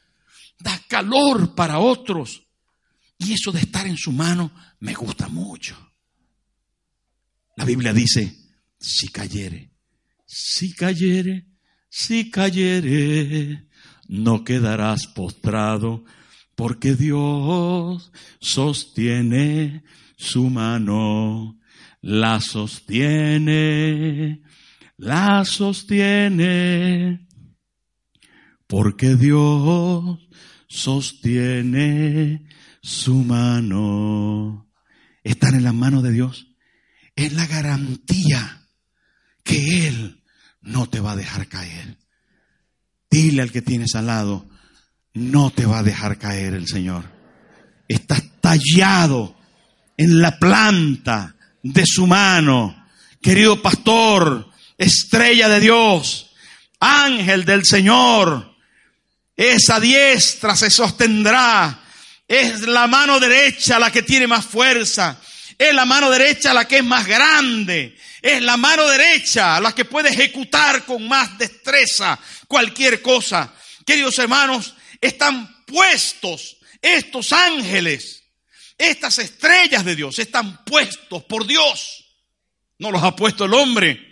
das 0.59 0.83
calor 0.87 1.55
para 1.55 1.79
otros. 1.79 2.43
Y 3.17 3.33
eso 3.33 3.51
de 3.51 3.61
estar 3.61 3.87
en 3.87 3.97
su 3.97 4.13
mano 4.13 4.53
me 4.81 4.93
gusta 4.93 5.27
mucho. 5.29 5.75
La 7.57 7.65
Biblia 7.65 7.95
dice, 7.95 8.37
si 8.79 9.09
cayere, 9.09 9.71
si 10.27 10.75
cayere, 10.75 11.47
si 11.89 12.31
cayere, 12.31 13.70
no 14.11 14.43
quedarás 14.43 15.07
postrado, 15.07 16.05
porque 16.57 16.97
Dios 16.97 18.11
sostiene 18.41 19.85
su 20.17 20.51
mano, 20.51 21.61
la 22.01 22.41
sostiene, 22.41 24.43
la 24.97 25.45
sostiene, 25.45 27.29
porque 28.67 29.15
Dios 29.15 30.19
sostiene 30.67 32.49
su 32.83 33.15
mano. 33.15 34.73
Estar 35.23 35.55
en 35.55 35.63
la 35.63 35.73
mano 35.73 36.03
de 36.03 36.11
Dios 36.11 36.49
es 37.15 37.33
la 37.33 37.47
garantía 37.47 38.67
que 39.45 39.87
Él 39.87 40.25
no 40.63 40.89
te 40.89 40.99
va 40.99 41.13
a 41.13 41.17
dejar 41.17 41.47
caer. 41.47 42.00
Dile 43.11 43.43
al 43.43 43.51
que 43.51 43.63
tienes 43.63 43.95
al 43.95 44.07
lado, 44.07 44.47
no 45.15 45.51
te 45.51 45.67
va 45.67 45.81
a 45.81 45.83
dejar 45.83 46.19
caer 46.19 46.55
el 46.55 46.69
Señor. 46.69 47.05
Estás 47.89 48.23
tallado 48.41 49.37
en 49.97 50.21
la 50.21 50.39
planta 50.39 51.35
de 51.63 51.85
su 51.87 52.07
mano. 52.07 52.87
Querido 53.21 53.61
pastor, 53.61 54.49
estrella 54.79 55.49
de 55.49 55.61
Dios, 55.61 56.31
ángel 56.79 57.45
del 57.45 57.65
Señor, 57.65 58.51
esa 59.41 59.81
diestra 59.81 60.55
se 60.55 60.69
sostendrá. 60.69 61.81
Es 62.29 62.61
la 62.61 62.87
mano 62.87 63.19
derecha 63.19 63.79
la 63.79 63.91
que 63.91 64.03
tiene 64.03 64.27
más 64.27 64.45
fuerza. 64.45 65.19
Es 65.59 65.75
la 65.75 65.87
mano 65.87 66.11
derecha 66.11 66.53
la 66.53 66.69
que 66.69 66.77
es 66.79 66.85
más 66.85 67.07
grande. 67.07 67.97
Es 68.23 68.43
la 68.43 68.57
mano 68.57 68.87
derecha 68.87 69.61
la 69.61 69.75
que 69.75 69.85
puede 69.85 70.11
ejecutar 70.11 70.85
con 70.85 71.07
más 71.09 71.39
destreza 71.39 72.19
cualquier 72.47 73.01
cosa. 73.01 73.55
Queridos 73.87 74.19
hermanos, 74.19 74.75
están 75.01 75.65
puestos 75.65 76.59
estos 76.83 77.33
ángeles, 77.33 78.25
estas 78.77 79.19
estrellas 79.19 79.85
de 79.85 79.97
Dios, 79.97 80.19
están 80.19 80.65
puestos 80.65 81.25
por 81.25 81.47
Dios. 81.47 82.05
No 82.79 82.91
los 82.91 83.03
ha 83.03 83.15
puesto 83.15 83.45
el 83.45 83.55
hombre. 83.55 84.09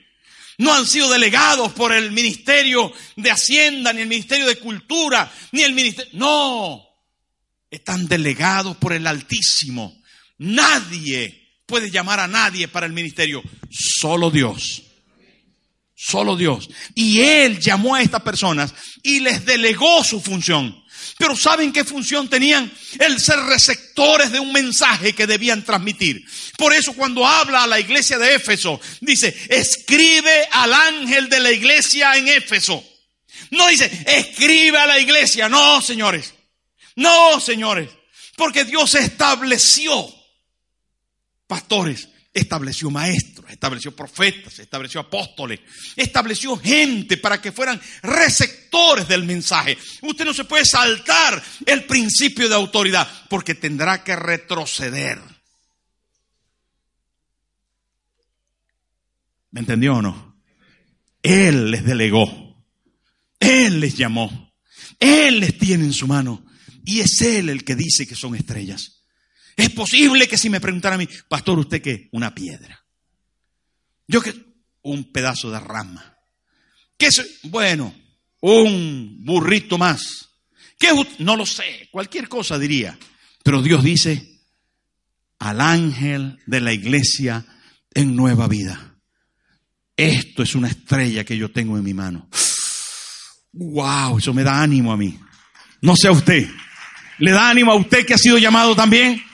No 0.59 0.75
han 0.75 0.87
sido 0.87 1.09
delegados 1.11 1.73
por 1.73 1.92
el 1.92 2.11
Ministerio 2.11 2.92
de 3.16 3.31
Hacienda, 3.31 3.92
ni 3.92 4.03
el 4.03 4.09
Ministerio 4.09 4.47
de 4.47 4.59
Cultura, 4.59 5.33
ni 5.53 5.62
el 5.62 5.73
Ministerio... 5.73 6.11
No, 6.14 6.85
están 7.71 8.09
delegados 8.09 8.77
por 8.77 8.92
el 8.92 9.07
Altísimo. 9.07 10.03
Nadie 10.38 11.47
puede 11.68 11.90
llamar 11.90 12.18
a 12.18 12.26
nadie 12.26 12.66
para 12.66 12.87
el 12.87 12.92
ministerio, 12.92 13.42
solo 13.70 14.31
Dios. 14.31 14.83
Solo 15.94 16.37
Dios. 16.37 16.70
Y 16.94 17.20
Él 17.20 17.61
llamó 17.61 17.94
a 17.94 18.02
estas 18.02 18.22
personas 18.22 18.72
y 19.02 19.20
les 19.20 19.44
delegó 19.44 20.02
su 20.02 20.20
función. 20.20 20.83
Pero 21.18 21.37
¿saben 21.37 21.72
qué 21.72 21.85
función 21.85 22.28
tenían? 22.28 22.72
El 22.98 23.20
ser 23.20 23.40
receptores 23.40 24.33
de 24.33 24.40
un 24.40 24.52
mensaje 24.52 25.12
que 25.12 25.26
debían 25.26 25.64
transmitir. 25.64 26.24
Por 26.57 26.72
eso 26.72 26.94
cuando 26.94 27.26
habla 27.26 27.64
a 27.64 27.66
la 27.66 27.81
iglesia 27.81 28.16
de 28.16 28.37
Éfeso, 28.37 28.81
dice, 29.00 29.37
escribe 29.50 30.48
al 30.52 30.72
ángel 30.72 31.28
de 31.28 31.40
la 31.40 31.52
iglesia 31.52 32.16
en 32.16 32.28
Éfeso. 32.28 32.83
No 33.50 33.66
dice, 33.68 33.90
escribe 34.07 34.78
a 34.78 34.87
la 34.87 34.98
iglesia. 34.98 35.48
No, 35.48 35.83
señores. 35.83 36.33
No, 36.96 37.40
señores. 37.40 37.90
Porque 38.37 38.64
Dios 38.64 38.94
estableció 38.94 40.14
pastores 41.48 42.08
estableció 42.32 42.90
maestros, 42.90 43.50
estableció 43.50 43.94
profetas, 43.94 44.58
estableció 44.58 45.00
apóstoles, 45.00 45.61
estableció 45.96 46.56
gente 46.56 47.16
para 47.16 47.40
que 47.40 47.52
fueran 47.52 47.80
receptores 48.02 49.08
del 49.08 49.24
mensaje. 49.24 49.76
Usted 50.02 50.24
no 50.24 50.34
se 50.34 50.44
puede 50.44 50.64
saltar 50.64 51.42
el 51.66 51.84
principio 51.84 52.48
de 52.48 52.54
autoridad 52.54 53.08
porque 53.28 53.54
tendrá 53.54 54.04
que 54.04 54.14
retroceder. 54.14 55.20
¿Me 59.50 59.61
entendió 59.61 59.94
o 59.94 60.02
no? 60.02 60.37
Él 61.22 61.70
les 61.70 61.84
delegó, 61.84 62.64
Él 63.40 63.80
les 63.80 63.96
llamó, 63.96 64.52
Él 65.00 65.40
les 65.40 65.58
tiene 65.58 65.84
en 65.84 65.92
su 65.92 66.06
mano 66.06 66.44
y 66.84 67.00
es 67.00 67.20
Él 67.22 67.48
el 67.48 67.64
que 67.64 67.74
dice 67.74 68.06
que 68.06 68.14
son 68.14 68.37
estrellas. 68.37 68.97
Es 69.59 69.71
posible 69.71 70.29
que 70.29 70.38
si 70.38 70.49
me 70.49 70.61
preguntara 70.61 70.94
a 70.94 70.99
mí, 70.99 71.09
pastor, 71.29 71.59
¿usted 71.59 71.83
qué? 71.83 72.09
Una 72.12 72.33
piedra. 72.33 72.81
Yo 74.07 74.23
que 74.23 74.33
un 74.83 75.11
pedazo 75.11 75.51
de 75.51 75.59
rama. 75.59 76.16
¿Qué 76.97 77.09
es? 77.09 77.40
Bueno, 77.42 77.92
un 78.40 79.16
burrito 79.25 79.77
más. 79.77 80.29
¿Qué 80.79 80.90
No 81.18 81.35
lo 81.35 81.44
sé, 81.44 81.88
cualquier 81.90 82.29
cosa 82.29 82.57
diría. 82.57 82.97
Pero 83.42 83.61
Dios 83.61 83.83
dice, 83.83 84.44
al 85.40 85.61
ángel 85.61 86.38
de 86.47 86.61
la 86.61 86.73
iglesia 86.73 87.44
en 87.92 88.14
nueva 88.14 88.47
vida. 88.47 88.94
Esto 89.97 90.44
es 90.44 90.55
una 90.55 90.68
estrella 90.68 91.25
que 91.25 91.37
yo 91.37 91.51
tengo 91.51 91.77
en 91.77 91.83
mi 91.83 91.94
mano. 91.94 92.29
Wow, 93.55 94.18
eso 94.18 94.33
me 94.33 94.44
da 94.44 94.62
ánimo 94.62 94.92
a 94.92 94.97
mí. 94.97 95.18
No 95.83 95.97
sé 95.97 96.07
a 96.07 96.12
usted. 96.12 96.49
¿Le 97.18 97.33
da 97.33 97.51
ánimo 97.51 97.73
a 97.73 97.75
usted 97.75 98.07
que 98.07 98.14
ha 98.14 98.18
sido 98.18 98.38
llamado 98.38 98.77
también? 98.77 99.27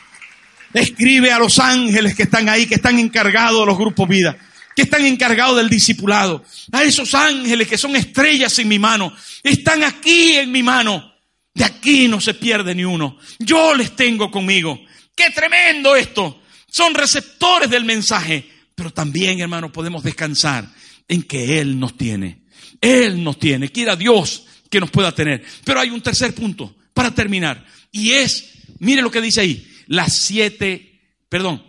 Escribe 0.75 1.31
a 1.31 1.39
los 1.39 1.61
ángeles 1.61 2.17
que 2.17 2.25
están 2.25 2.49
ahí, 2.49 2.67
que 2.67 2.75
están 2.75 2.99
encargados 2.99 3.61
de 3.61 3.67
los 3.67 3.79
grupos 3.79 4.09
vida, 4.09 4.37
que 4.75 4.83
están 4.83 5.07
encargados 5.07 5.57
del 5.57 5.69
discipulado. 5.69 6.45
A 6.73 6.83
esos 6.83 7.15
ángeles 7.15 7.69
que 7.69 7.79
son 7.79 7.95
estrellas 7.95 8.59
en 8.59 8.67
mi 8.67 8.81
mano. 8.81 9.15
Están 9.43 9.85
aquí 9.85 10.33
en 10.33 10.51
mi 10.51 10.65
mano. 10.65 11.15
De 11.55 11.65
aquí 11.65 12.09
no 12.09 12.21
se 12.21 12.35
pierde 12.35 12.75
ni 12.75 12.85
uno. 12.85 13.17
Yo 13.39 13.75
les 13.75 13.95
tengo 13.95 14.33
conmigo. 14.33 14.81
Qué 15.15 15.31
tremendo 15.31 15.95
esto. 15.95 16.43
Son 16.69 16.93
receptores 16.93 17.71
del 17.71 17.85
mensaje. 17.85 18.45
Pero 18.75 18.93
también, 18.93 19.41
hermano, 19.41 19.71
podemos 19.71 20.03
descansar 20.03 20.69
en 21.07 21.23
que 21.23 21.61
Él 21.61 21.79
nos 21.79 21.97
tiene. 21.97 22.43
Él 22.81 23.23
nos 23.23 23.39
tiene. 23.39 23.71
Quiera 23.71 23.95
Dios 23.95 24.45
que 24.69 24.81
nos 24.81 24.91
pueda 24.91 25.13
tener. 25.13 25.45
Pero 25.63 25.79
hay 25.79 25.91
un 25.91 26.01
tercer 26.01 26.35
punto 26.35 26.75
para 26.93 27.13
terminar. 27.13 27.65
Y 27.93 28.11
es, 28.11 28.51
mire 28.81 29.03
lo 29.03 29.11
que 29.13 29.21
dice 29.21 29.41
ahí, 29.41 29.74
las 29.87 30.25
siete, 30.25 31.01
perdón. 31.29 31.65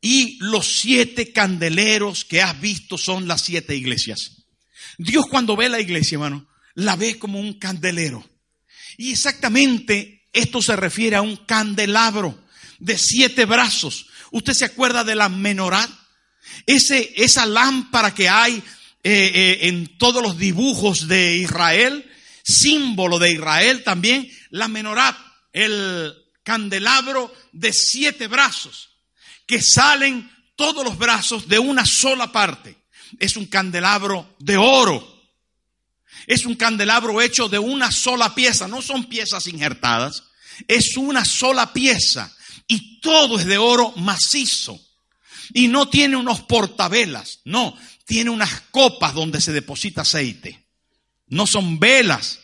Y 0.00 0.38
los 0.40 0.80
siete 0.80 1.32
candeleros 1.32 2.24
que 2.24 2.40
has 2.40 2.60
visto 2.60 2.96
son 2.96 3.26
las 3.26 3.42
siete 3.42 3.74
iglesias. 3.74 4.46
Dios 4.96 5.26
cuando 5.28 5.56
ve 5.56 5.68
la 5.68 5.80
iglesia, 5.80 6.16
hermano, 6.16 6.48
la 6.74 6.96
ve 6.96 7.18
como 7.18 7.40
un 7.40 7.54
candelero. 7.54 8.24
Y 8.96 9.12
exactamente 9.12 10.28
esto 10.32 10.62
se 10.62 10.76
refiere 10.76 11.16
a 11.16 11.22
un 11.22 11.36
candelabro 11.36 12.46
de 12.78 12.96
siete 12.96 13.44
brazos 13.44 14.08
¿Usted 14.30 14.52
se 14.52 14.64
acuerda 14.64 15.04
de 15.04 15.14
la 15.14 15.28
menorá? 15.28 15.88
Ese, 16.66 17.12
esa 17.16 17.46
lámpara 17.46 18.14
que 18.14 18.28
hay 18.28 18.62
eh, 19.02 19.30
eh, 19.34 19.58
en 19.62 19.98
todos 19.98 20.22
los 20.22 20.38
dibujos 20.38 21.08
de 21.08 21.36
Israel, 21.36 22.10
símbolo 22.42 23.18
de 23.18 23.32
Israel 23.32 23.82
también, 23.84 24.30
la 24.50 24.68
menorá, 24.68 25.16
el 25.58 26.14
candelabro 26.44 27.34
de 27.52 27.72
siete 27.72 28.28
brazos, 28.28 28.90
que 29.44 29.60
salen 29.60 30.30
todos 30.54 30.84
los 30.84 30.96
brazos 30.96 31.48
de 31.48 31.58
una 31.58 31.84
sola 31.84 32.30
parte. 32.30 32.76
Es 33.18 33.36
un 33.36 33.46
candelabro 33.46 34.36
de 34.38 34.56
oro. 34.56 35.16
Es 36.28 36.46
un 36.46 36.54
candelabro 36.54 37.20
hecho 37.20 37.48
de 37.48 37.58
una 37.58 37.90
sola 37.90 38.34
pieza, 38.34 38.68
no 38.68 38.82
son 38.82 39.06
piezas 39.06 39.46
injertadas, 39.48 40.24
es 40.68 40.96
una 40.96 41.24
sola 41.24 41.72
pieza 41.72 42.32
y 42.68 43.00
todo 43.00 43.38
es 43.38 43.46
de 43.46 43.58
oro 43.58 43.92
macizo. 43.96 44.80
Y 45.54 45.66
no 45.66 45.88
tiene 45.88 46.16
unos 46.16 46.42
portavelas, 46.42 47.40
no, 47.44 47.76
tiene 48.04 48.30
unas 48.30 48.60
copas 48.70 49.12
donde 49.12 49.40
se 49.40 49.52
deposita 49.52 50.02
aceite. 50.02 50.66
No 51.26 51.46
son 51.46 51.80
velas, 51.80 52.38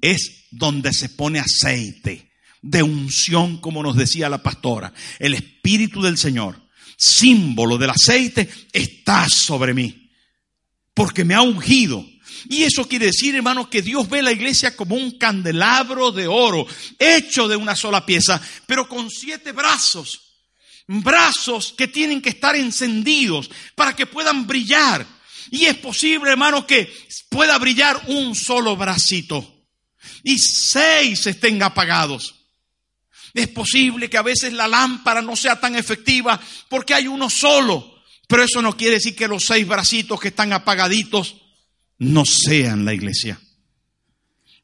es 0.00 0.46
donde 0.50 0.92
se 0.92 1.08
pone 1.08 1.38
aceite 1.38 2.30
de 2.62 2.82
unción, 2.82 3.58
como 3.58 3.82
nos 3.82 3.96
decía 3.96 4.28
la 4.28 4.42
pastora. 4.42 4.92
El 5.18 5.34
Espíritu 5.34 6.02
del 6.02 6.18
Señor, 6.18 6.60
símbolo 6.96 7.78
del 7.78 7.90
aceite, 7.90 8.48
está 8.72 9.28
sobre 9.28 9.74
mí, 9.74 10.10
porque 10.94 11.24
me 11.24 11.34
ha 11.34 11.42
ungido 11.42 12.04
y 12.48 12.62
eso 12.62 12.86
quiere 12.86 13.06
decir, 13.06 13.34
hermano, 13.34 13.68
que 13.68 13.82
Dios 13.82 14.08
ve 14.08 14.22
la 14.22 14.32
iglesia 14.32 14.76
como 14.76 14.94
un 14.94 15.18
candelabro 15.18 16.12
de 16.12 16.26
oro, 16.26 16.66
hecho 16.98 17.48
de 17.48 17.56
una 17.56 17.74
sola 17.74 18.04
pieza, 18.06 18.40
pero 18.66 18.88
con 18.88 19.10
siete 19.10 19.52
brazos. 19.52 20.20
Brazos 20.86 21.74
que 21.76 21.88
tienen 21.88 22.22
que 22.22 22.30
estar 22.30 22.56
encendidos 22.56 23.50
para 23.74 23.94
que 23.94 24.06
puedan 24.06 24.46
brillar. 24.46 25.06
Y 25.50 25.66
es 25.66 25.76
posible, 25.76 26.30
hermano, 26.30 26.66
que 26.66 26.90
pueda 27.28 27.58
brillar 27.58 28.00
un 28.06 28.34
solo 28.34 28.76
bracito 28.76 29.57
y 30.22 30.38
seis 30.38 31.26
estén 31.26 31.62
apagados. 31.62 32.34
Es 33.34 33.48
posible 33.48 34.08
que 34.08 34.16
a 34.16 34.22
veces 34.22 34.52
la 34.52 34.66
lámpara 34.66 35.22
no 35.22 35.36
sea 35.36 35.60
tan 35.60 35.76
efectiva 35.76 36.40
porque 36.68 36.94
hay 36.94 37.06
uno 37.06 37.28
solo, 37.30 38.02
pero 38.26 38.42
eso 38.42 38.62
no 38.62 38.76
quiere 38.76 38.94
decir 38.94 39.14
que 39.14 39.28
los 39.28 39.44
seis 39.44 39.66
bracitos 39.66 40.18
que 40.20 40.28
están 40.28 40.52
apagaditos 40.52 41.36
no 41.98 42.24
sean 42.24 42.84
la 42.84 42.94
iglesia. 42.94 43.40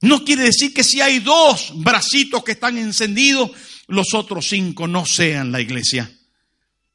No 0.01 0.25
quiere 0.25 0.45
decir 0.45 0.75
que 0.75 0.85
si 0.85 1.01
hay 1.01 1.21
dos 1.21 1.73
bracitos 1.77 2.45
que 2.45 2.53
están 2.53 2.77
encendidos, 2.77 3.51
los 3.87 4.13
otros 4.15 4.49
cinco 4.49 4.87
no 4.87 5.07
sean 5.07 5.51
la 5.51 5.61
iglesia. 5.61 6.11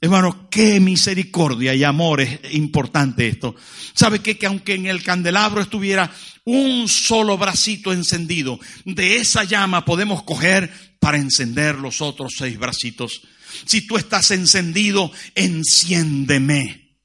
Hermano, 0.02 0.48
qué 0.50 0.80
misericordia 0.80 1.76
y 1.76 1.84
amor 1.84 2.22
es 2.22 2.40
importante 2.54 3.28
esto. 3.28 3.56
¿Sabe 3.94 4.20
qué? 4.20 4.38
Que 4.38 4.46
aunque 4.46 4.76
en 4.76 4.86
el 4.86 5.04
candelabro 5.04 5.62
estuviera 5.62 6.10
un 6.46 6.88
solo 6.88 7.38
bracito 7.38 7.92
encendido, 7.92 8.60
de 8.86 9.18
esa 9.18 9.44
llama 9.44 9.84
podemos 9.84 10.24
coger 10.24 10.72
para 11.00 11.18
encender 11.18 11.76
los 11.76 12.02
otros 12.02 12.34
seis 12.38 12.58
bracitos. 12.58 13.22
Si 13.66 13.82
tú 13.82 13.98
estás 13.98 14.32
encendido, 14.32 15.12
enciéndeme. 15.36 16.96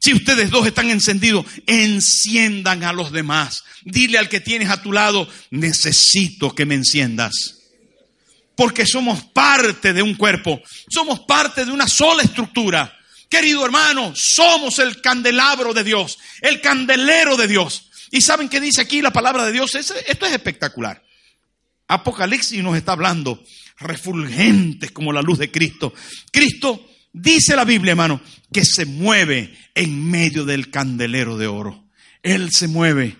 Si 0.00 0.12
ustedes 0.12 0.50
dos 0.50 0.66
están 0.66 0.90
encendidos, 0.90 1.46
enciendan 1.66 2.82
a 2.82 2.92
los 2.92 3.12
demás. 3.12 3.62
Dile 3.84 4.18
al 4.18 4.28
que 4.28 4.40
tienes 4.40 4.68
a 4.68 4.82
tu 4.82 4.92
lado, 4.92 5.28
necesito 5.50 6.54
que 6.56 6.66
me 6.66 6.74
enciendas. 6.74 7.63
Porque 8.56 8.86
somos 8.86 9.24
parte 9.24 9.92
de 9.92 10.02
un 10.02 10.14
cuerpo, 10.14 10.62
somos 10.88 11.20
parte 11.20 11.64
de 11.64 11.72
una 11.72 11.88
sola 11.88 12.22
estructura. 12.22 12.96
Querido 13.28 13.64
hermano, 13.64 14.12
somos 14.14 14.78
el 14.78 15.00
candelabro 15.00 15.74
de 15.74 15.82
Dios, 15.82 16.18
el 16.40 16.60
candelero 16.60 17.36
de 17.36 17.48
Dios. 17.48 17.90
¿Y 18.10 18.20
saben 18.20 18.48
qué 18.48 18.60
dice 18.60 18.80
aquí 18.80 19.02
la 19.02 19.12
palabra 19.12 19.44
de 19.44 19.52
Dios? 19.52 19.74
Esto 19.74 19.94
es 20.26 20.32
espectacular. 20.32 21.02
Apocalipsis 21.88 22.62
nos 22.62 22.76
está 22.76 22.92
hablando, 22.92 23.42
refulgentes 23.78 24.92
como 24.92 25.12
la 25.12 25.20
luz 25.20 25.38
de 25.38 25.50
Cristo. 25.50 25.92
Cristo 26.30 26.88
Dice 27.16 27.54
la 27.54 27.64
Biblia, 27.64 27.92
hermano, 27.92 28.20
que 28.52 28.64
se 28.64 28.86
mueve 28.86 29.56
en 29.76 30.10
medio 30.10 30.44
del 30.44 30.68
candelero 30.70 31.38
de 31.38 31.46
oro. 31.46 31.84
Él 32.24 32.50
se 32.50 32.66
mueve. 32.66 33.16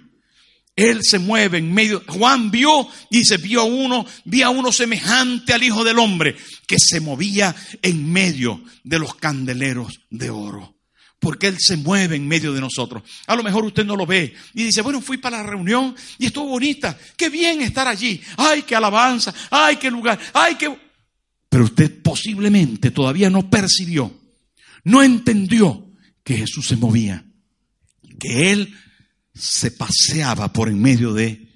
Él 0.76 1.00
se 1.02 1.18
mueve 1.18 1.58
en 1.58 1.72
medio. 1.72 2.02
Juan 2.06 2.50
vio, 2.50 2.88
dice, 3.10 3.36
vio 3.36 3.60
a 3.60 3.64
uno, 3.64 4.04
vio 4.24 4.46
a 4.46 4.50
uno 4.50 4.72
semejante 4.72 5.52
al 5.52 5.62
Hijo 5.62 5.84
del 5.84 5.98
Hombre, 5.98 6.36
que 6.66 6.78
se 6.78 7.00
movía 7.00 7.54
en 7.80 8.10
medio 8.12 8.62
de 8.82 8.98
los 8.98 9.14
candeleros 9.14 10.00
de 10.10 10.30
oro. 10.30 10.74
Porque 11.20 11.46
Él 11.46 11.56
se 11.58 11.76
mueve 11.76 12.16
en 12.16 12.26
medio 12.26 12.52
de 12.52 12.60
nosotros. 12.60 13.02
A 13.26 13.36
lo 13.36 13.42
mejor 13.42 13.64
usted 13.64 13.84
no 13.84 13.96
lo 13.96 14.04
ve 14.04 14.34
y 14.52 14.64
dice, 14.64 14.82
bueno, 14.82 15.00
fui 15.00 15.16
para 15.16 15.38
la 15.38 15.44
reunión 15.44 15.94
y 16.18 16.26
estuvo 16.26 16.48
bonita. 16.48 16.98
Qué 17.16 17.30
bien 17.30 17.62
estar 17.62 17.86
allí. 17.86 18.20
Ay, 18.36 18.62
qué 18.62 18.74
alabanza. 18.74 19.32
Ay, 19.50 19.76
qué 19.76 19.90
lugar. 19.90 20.18
Ay, 20.34 20.56
qué... 20.56 20.76
Pero 21.48 21.64
usted 21.64 22.02
posiblemente 22.02 22.90
todavía 22.90 23.30
no 23.30 23.48
percibió, 23.48 24.12
no 24.82 25.04
entendió 25.04 25.88
que 26.24 26.36
Jesús 26.36 26.66
se 26.66 26.74
movía, 26.74 27.24
que 28.18 28.50
Él 28.50 28.74
se 29.34 29.70
paseaba 29.70 30.52
por 30.52 30.68
en 30.68 30.80
medio 30.80 31.12
de 31.12 31.52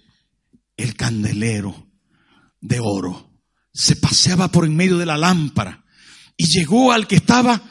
el 0.77 0.95
candelero 0.95 1.89
de 2.61 2.81
oro, 2.81 3.33
se 3.73 3.97
paseaba 3.97 4.49
por 4.49 4.65
en 4.65 4.77
medio 4.77 4.99
de 4.99 5.07
la 5.07 5.17
lámpara 5.17 5.85
y 6.37 6.47
llegó 6.47 6.93
al 6.93 7.07
que 7.07 7.17
estaba 7.17 7.63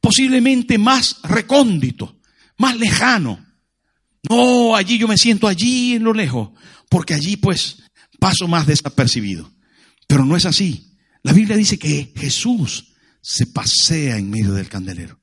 posiblemente 0.00 0.78
más 0.78 1.20
recóndito, 1.22 2.20
más 2.58 2.76
lejano. 2.78 3.44
No, 4.28 4.74
allí 4.74 4.98
yo 4.98 5.08
me 5.08 5.18
siento 5.18 5.46
allí 5.46 5.94
en 5.94 6.04
lo 6.04 6.12
lejos, 6.12 6.50
porque 6.88 7.14
allí 7.14 7.36
pues 7.36 7.82
paso 8.18 8.48
más 8.48 8.66
desapercibido. 8.66 9.50
Pero 10.06 10.24
no 10.24 10.36
es 10.36 10.46
así. 10.46 10.96
La 11.22 11.32
Biblia 11.32 11.56
dice 11.56 11.78
que 11.78 12.12
Jesús 12.16 12.94
se 13.20 13.46
pasea 13.46 14.16
en 14.16 14.30
medio 14.30 14.52
del 14.52 14.68
candelero. 14.68 15.20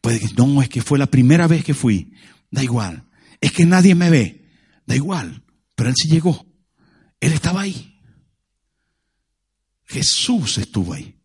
Puede 0.00 0.18
que 0.18 0.28
no, 0.36 0.60
es 0.62 0.68
que 0.68 0.82
fue 0.82 0.98
la 0.98 1.06
primera 1.06 1.46
vez 1.46 1.64
que 1.64 1.74
fui. 1.74 2.12
Da 2.50 2.62
igual. 2.62 3.04
Es 3.42 3.52
que 3.52 3.66
nadie 3.66 3.94
me 3.94 4.08
ve. 4.08 4.48
Da 4.86 4.96
igual. 4.96 5.44
Pero 5.74 5.90
Él 5.90 5.94
sí 5.94 6.08
llegó. 6.08 6.46
Él 7.20 7.34
estaba 7.34 7.60
ahí. 7.60 8.00
Jesús 9.84 10.56
estuvo 10.56 10.94
ahí. 10.94 11.20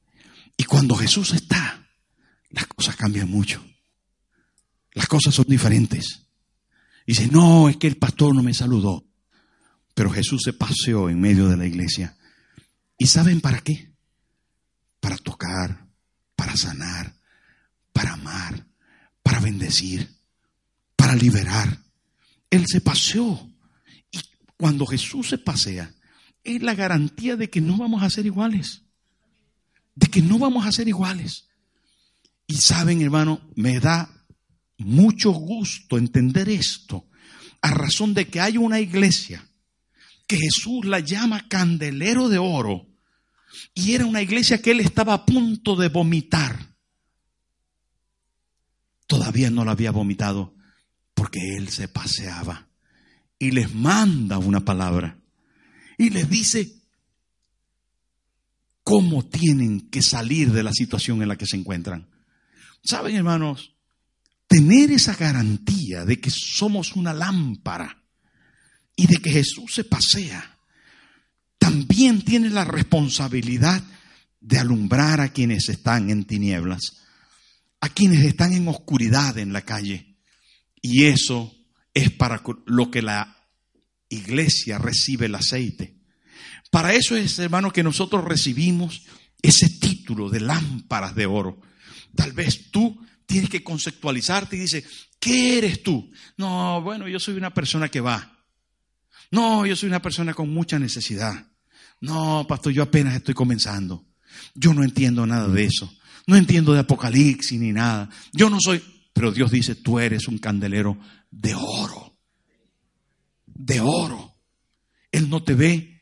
Y 0.57 0.65
cuando 0.65 0.95
Jesús 0.95 1.31
está, 1.31 1.87
las 2.49 2.67
cosas 2.67 2.97
cambian 2.97 3.29
mucho. 3.29 3.63
Las 4.91 5.07
cosas 5.07 5.33
son 5.33 5.45
diferentes. 5.47 6.27
dice, 7.05 7.27
no, 7.27 7.69
es 7.69 7.77
que 7.77 7.87
el 7.87 7.95
pastor 7.95 8.35
no 8.35 8.43
me 8.43 8.53
saludó. 8.53 9.05
Pero 9.93 10.09
Jesús 10.09 10.41
se 10.43 10.51
paseó 10.51 11.09
en 11.09 11.21
medio 11.21 11.47
de 11.47 11.55
la 11.55 11.65
iglesia. 11.65 12.17
¿Y 12.97 13.07
saben 13.07 13.39
para 13.39 13.61
qué? 13.61 13.87
para 15.07 15.17
tocar, 15.17 15.87
para 16.35 16.57
sanar, 16.57 17.15
para 17.93 18.13
amar, 18.13 18.67
para 19.23 19.39
bendecir, 19.39 20.19
para 20.95 21.15
liberar. 21.15 21.79
Él 22.49 22.65
se 22.67 22.81
paseó. 22.81 23.49
Y 24.11 24.19
cuando 24.57 24.85
Jesús 24.85 25.29
se 25.29 25.37
pasea, 25.37 25.93
es 26.43 26.61
la 26.61 26.75
garantía 26.75 27.35
de 27.35 27.49
que 27.49 27.61
no 27.61 27.77
vamos 27.77 28.03
a 28.03 28.09
ser 28.09 28.25
iguales. 28.25 28.83
De 29.95 30.07
que 30.07 30.21
no 30.21 30.39
vamos 30.39 30.65
a 30.65 30.71
ser 30.71 30.87
iguales. 30.87 31.47
Y 32.47 32.55
saben, 32.55 33.01
hermano, 33.01 33.41
me 33.55 33.79
da 33.79 34.09
mucho 34.77 35.31
gusto 35.31 35.97
entender 35.97 36.49
esto 36.49 37.05
a 37.61 37.71
razón 37.71 38.13
de 38.13 38.27
que 38.27 38.39
hay 38.39 38.57
una 38.57 38.79
iglesia 38.79 39.45
que 40.27 40.37
Jesús 40.37 40.85
la 40.85 40.99
llama 40.99 41.47
candelero 41.47 42.29
de 42.29 42.37
oro 42.37 42.85
y 43.73 43.93
era 43.93 44.05
una 44.05 44.21
iglesia 44.21 44.61
que 44.61 44.71
él 44.71 44.81
estaba 44.81 45.13
a 45.13 45.25
punto 45.25 45.75
de 45.75 45.89
vomitar. 45.89 46.75
Todavía 49.07 49.49
no 49.49 49.63
la 49.63 49.71
había 49.71 49.91
vomitado 49.91 50.56
porque 51.17 51.57
él 51.57 51.69
se 51.69 51.87
paseaba 51.87 52.67
y 53.39 53.49
les 53.49 53.73
manda 53.73 54.37
una 54.37 54.63
palabra 54.63 55.17
y 55.97 56.11
les 56.11 56.29
dice 56.29 56.75
cómo 58.83 59.25
tienen 59.25 59.89
que 59.89 60.03
salir 60.03 60.51
de 60.51 60.61
la 60.61 60.71
situación 60.71 61.23
en 61.23 61.29
la 61.29 61.35
que 61.35 61.47
se 61.47 61.57
encuentran. 61.57 62.07
Saben, 62.83 63.15
hermanos, 63.15 63.73
tener 64.45 64.91
esa 64.91 65.15
garantía 65.15 66.05
de 66.05 66.21
que 66.21 66.29
somos 66.29 66.95
una 66.95 67.13
lámpara 67.13 68.03
y 68.95 69.07
de 69.07 69.17
que 69.17 69.31
Jesús 69.31 69.73
se 69.73 69.85
pasea, 69.85 70.59
también 71.57 72.21
tiene 72.21 72.51
la 72.51 72.63
responsabilidad 72.63 73.83
de 74.39 74.59
alumbrar 74.59 75.19
a 75.19 75.29
quienes 75.29 75.67
están 75.67 76.11
en 76.11 76.25
tinieblas, 76.25 76.97
a 77.81 77.89
quienes 77.89 78.23
están 78.23 78.53
en 78.53 78.67
oscuridad 78.67 79.39
en 79.39 79.51
la 79.51 79.63
calle. 79.63 80.06
Y 80.81 81.05
eso 81.05 81.53
es 81.93 82.11
para 82.11 82.41
lo 82.65 82.91
que 82.91 83.01
la 83.01 83.37
iglesia 84.09 84.77
recibe 84.77 85.25
el 85.25 85.35
aceite. 85.35 85.97
Para 86.71 86.93
eso 86.93 87.15
es, 87.15 87.39
hermano, 87.39 87.71
que 87.71 87.83
nosotros 87.83 88.23
recibimos 88.23 89.03
ese 89.41 89.69
título 89.69 90.29
de 90.29 90.41
lámparas 90.41 91.15
de 91.15 91.25
oro. 91.25 91.61
Tal 92.15 92.33
vez 92.33 92.71
tú 92.71 92.99
tienes 93.25 93.49
que 93.49 93.63
conceptualizarte 93.63 94.55
y 94.55 94.59
dices, 94.59 94.83
¿qué 95.19 95.57
eres 95.57 95.83
tú? 95.83 96.11
No, 96.37 96.81
bueno, 96.81 97.07
yo 97.07 97.19
soy 97.19 97.35
una 97.35 97.53
persona 97.53 97.89
que 97.89 98.01
va. 98.01 98.37
No, 99.31 99.65
yo 99.65 99.75
soy 99.75 99.89
una 99.89 100.01
persona 100.01 100.33
con 100.33 100.49
mucha 100.49 100.79
necesidad. 100.79 101.47
No, 101.99 102.45
pastor, 102.47 102.73
yo 102.73 102.83
apenas 102.83 103.15
estoy 103.15 103.33
comenzando. 103.33 104.05
Yo 104.53 104.73
no 104.73 104.83
entiendo 104.83 105.25
nada 105.25 105.47
de 105.47 105.65
eso. 105.65 105.91
No 106.25 106.35
entiendo 106.35 106.73
de 106.73 106.79
Apocalipsis 106.79 107.59
ni 107.59 107.71
nada. 107.71 108.09
Yo 108.33 108.49
no 108.49 108.57
soy, 108.59 108.83
pero 109.17 109.31
Dios 109.31 109.51
dice, 109.51 109.75
tú 109.75 109.99
eres 109.99 110.27
un 110.27 110.37
candelero 110.37 110.97
de 111.31 111.55
oro 111.55 112.07
de 113.57 113.79
oro. 113.81 114.35
Él 115.11 115.29
no 115.29 115.43
te 115.43 115.55
ve 115.55 116.01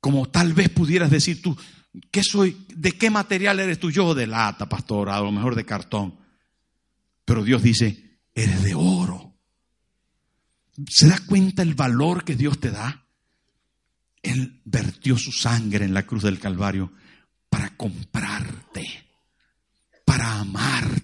como 0.00 0.30
tal 0.30 0.54
vez 0.54 0.70
pudieras 0.70 1.10
decir 1.10 1.42
tú, 1.42 1.56
¿qué 2.10 2.22
soy? 2.22 2.64
¿De 2.74 2.92
qué 2.92 3.10
material 3.10 3.60
eres 3.60 3.78
tú? 3.78 3.90
Yo 3.90 4.14
de 4.14 4.26
lata, 4.26 4.68
pastor, 4.68 5.10
a 5.10 5.20
lo 5.20 5.30
mejor 5.30 5.54
de 5.54 5.66
cartón. 5.66 6.18
Pero 7.24 7.44
Dios 7.44 7.62
dice, 7.62 8.20
eres 8.34 8.62
de 8.62 8.74
oro. 8.74 9.34
¿Se 10.88 11.08
da 11.08 11.18
cuenta 11.26 11.62
el 11.62 11.74
valor 11.74 12.24
que 12.24 12.36
Dios 12.36 12.58
te 12.58 12.70
da? 12.70 13.04
Él 14.22 14.62
vertió 14.64 15.18
su 15.18 15.32
sangre 15.32 15.84
en 15.84 15.92
la 15.92 16.06
cruz 16.06 16.22
del 16.22 16.38
Calvario 16.38 16.92
para 17.48 17.76
comprarte, 17.76 18.86
para 20.04 20.40
amarte, 20.40 20.99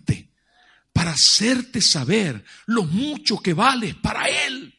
para 0.97 1.11
hacerte 1.11 1.83
saber 1.83 2.43
lo 2.65 2.85
mucho 2.85 3.37
que 3.37 3.53
vales 3.53 3.95
para 3.97 4.31
Él. 4.31 4.75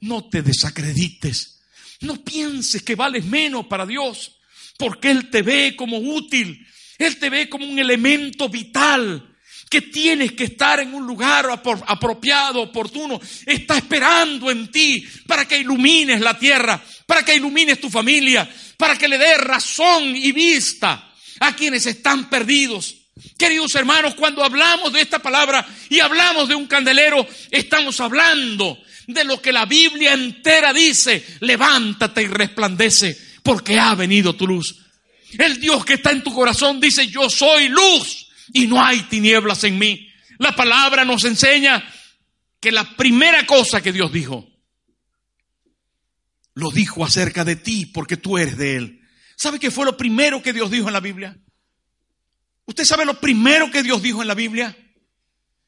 No 0.00 0.24
te 0.30 0.40
desacredites. 0.40 1.60
No 2.00 2.24
pienses 2.24 2.82
que 2.82 2.94
vales 2.94 3.26
menos 3.26 3.66
para 3.66 3.84
Dios, 3.84 4.38
porque 4.78 5.10
Él 5.10 5.28
te 5.28 5.42
ve 5.42 5.76
como 5.76 5.98
útil. 5.98 6.66
Él 6.96 7.18
te 7.18 7.28
ve 7.28 7.50
como 7.50 7.66
un 7.66 7.78
elemento 7.78 8.48
vital 8.48 9.36
que 9.68 9.82
tienes 9.82 10.32
que 10.32 10.44
estar 10.44 10.80
en 10.80 10.94
un 10.94 11.06
lugar 11.06 11.46
apropiado, 11.50 12.62
oportuno. 12.62 13.20
Está 13.44 13.76
esperando 13.76 14.50
en 14.50 14.70
ti 14.70 15.06
para 15.26 15.46
que 15.46 15.58
ilumines 15.58 16.22
la 16.22 16.38
tierra, 16.38 16.82
para 17.04 17.22
que 17.22 17.36
ilumines 17.36 17.78
tu 17.78 17.90
familia, 17.90 18.50
para 18.78 18.96
que 18.96 19.08
le 19.08 19.18
des 19.18 19.36
razón 19.36 20.16
y 20.16 20.32
vista 20.32 21.12
a 21.40 21.54
quienes 21.54 21.84
están 21.84 22.30
perdidos. 22.30 23.03
Queridos 23.38 23.74
hermanos, 23.74 24.14
cuando 24.14 24.42
hablamos 24.42 24.92
de 24.92 25.00
esta 25.00 25.20
palabra 25.20 25.64
y 25.88 26.00
hablamos 26.00 26.48
de 26.48 26.54
un 26.54 26.66
candelero, 26.66 27.26
estamos 27.50 28.00
hablando 28.00 28.78
de 29.06 29.24
lo 29.24 29.40
que 29.40 29.52
la 29.52 29.66
Biblia 29.66 30.14
entera 30.14 30.72
dice, 30.72 31.24
levántate 31.40 32.22
y 32.22 32.26
resplandece, 32.26 33.16
porque 33.42 33.78
ha 33.78 33.94
venido 33.94 34.34
tu 34.34 34.46
luz. 34.46 34.80
El 35.38 35.60
Dios 35.60 35.84
que 35.84 35.94
está 35.94 36.10
en 36.10 36.22
tu 36.22 36.32
corazón 36.32 36.80
dice, 36.80 37.06
yo 37.06 37.30
soy 37.30 37.68
luz 37.68 38.28
y 38.52 38.66
no 38.66 38.84
hay 38.84 39.02
tinieblas 39.02 39.62
en 39.64 39.78
mí. 39.78 40.08
La 40.38 40.56
palabra 40.56 41.04
nos 41.04 41.24
enseña 41.24 41.84
que 42.60 42.72
la 42.72 42.96
primera 42.96 43.46
cosa 43.46 43.80
que 43.80 43.92
Dios 43.92 44.12
dijo, 44.12 44.48
lo 46.54 46.70
dijo 46.70 47.04
acerca 47.04 47.44
de 47.44 47.56
ti 47.56 47.86
porque 47.86 48.16
tú 48.16 48.38
eres 48.38 48.56
de 48.56 48.76
Él. 48.76 49.00
¿Sabe 49.36 49.58
qué 49.58 49.70
fue 49.70 49.84
lo 49.84 49.96
primero 49.96 50.42
que 50.42 50.52
Dios 50.52 50.70
dijo 50.70 50.88
en 50.88 50.94
la 50.94 51.00
Biblia? 51.00 51.36
¿Usted 52.66 52.84
sabe 52.84 53.04
lo 53.04 53.20
primero 53.20 53.70
que 53.70 53.82
Dios 53.82 54.02
dijo 54.02 54.22
en 54.22 54.28
la 54.28 54.34
Biblia? 54.34 54.76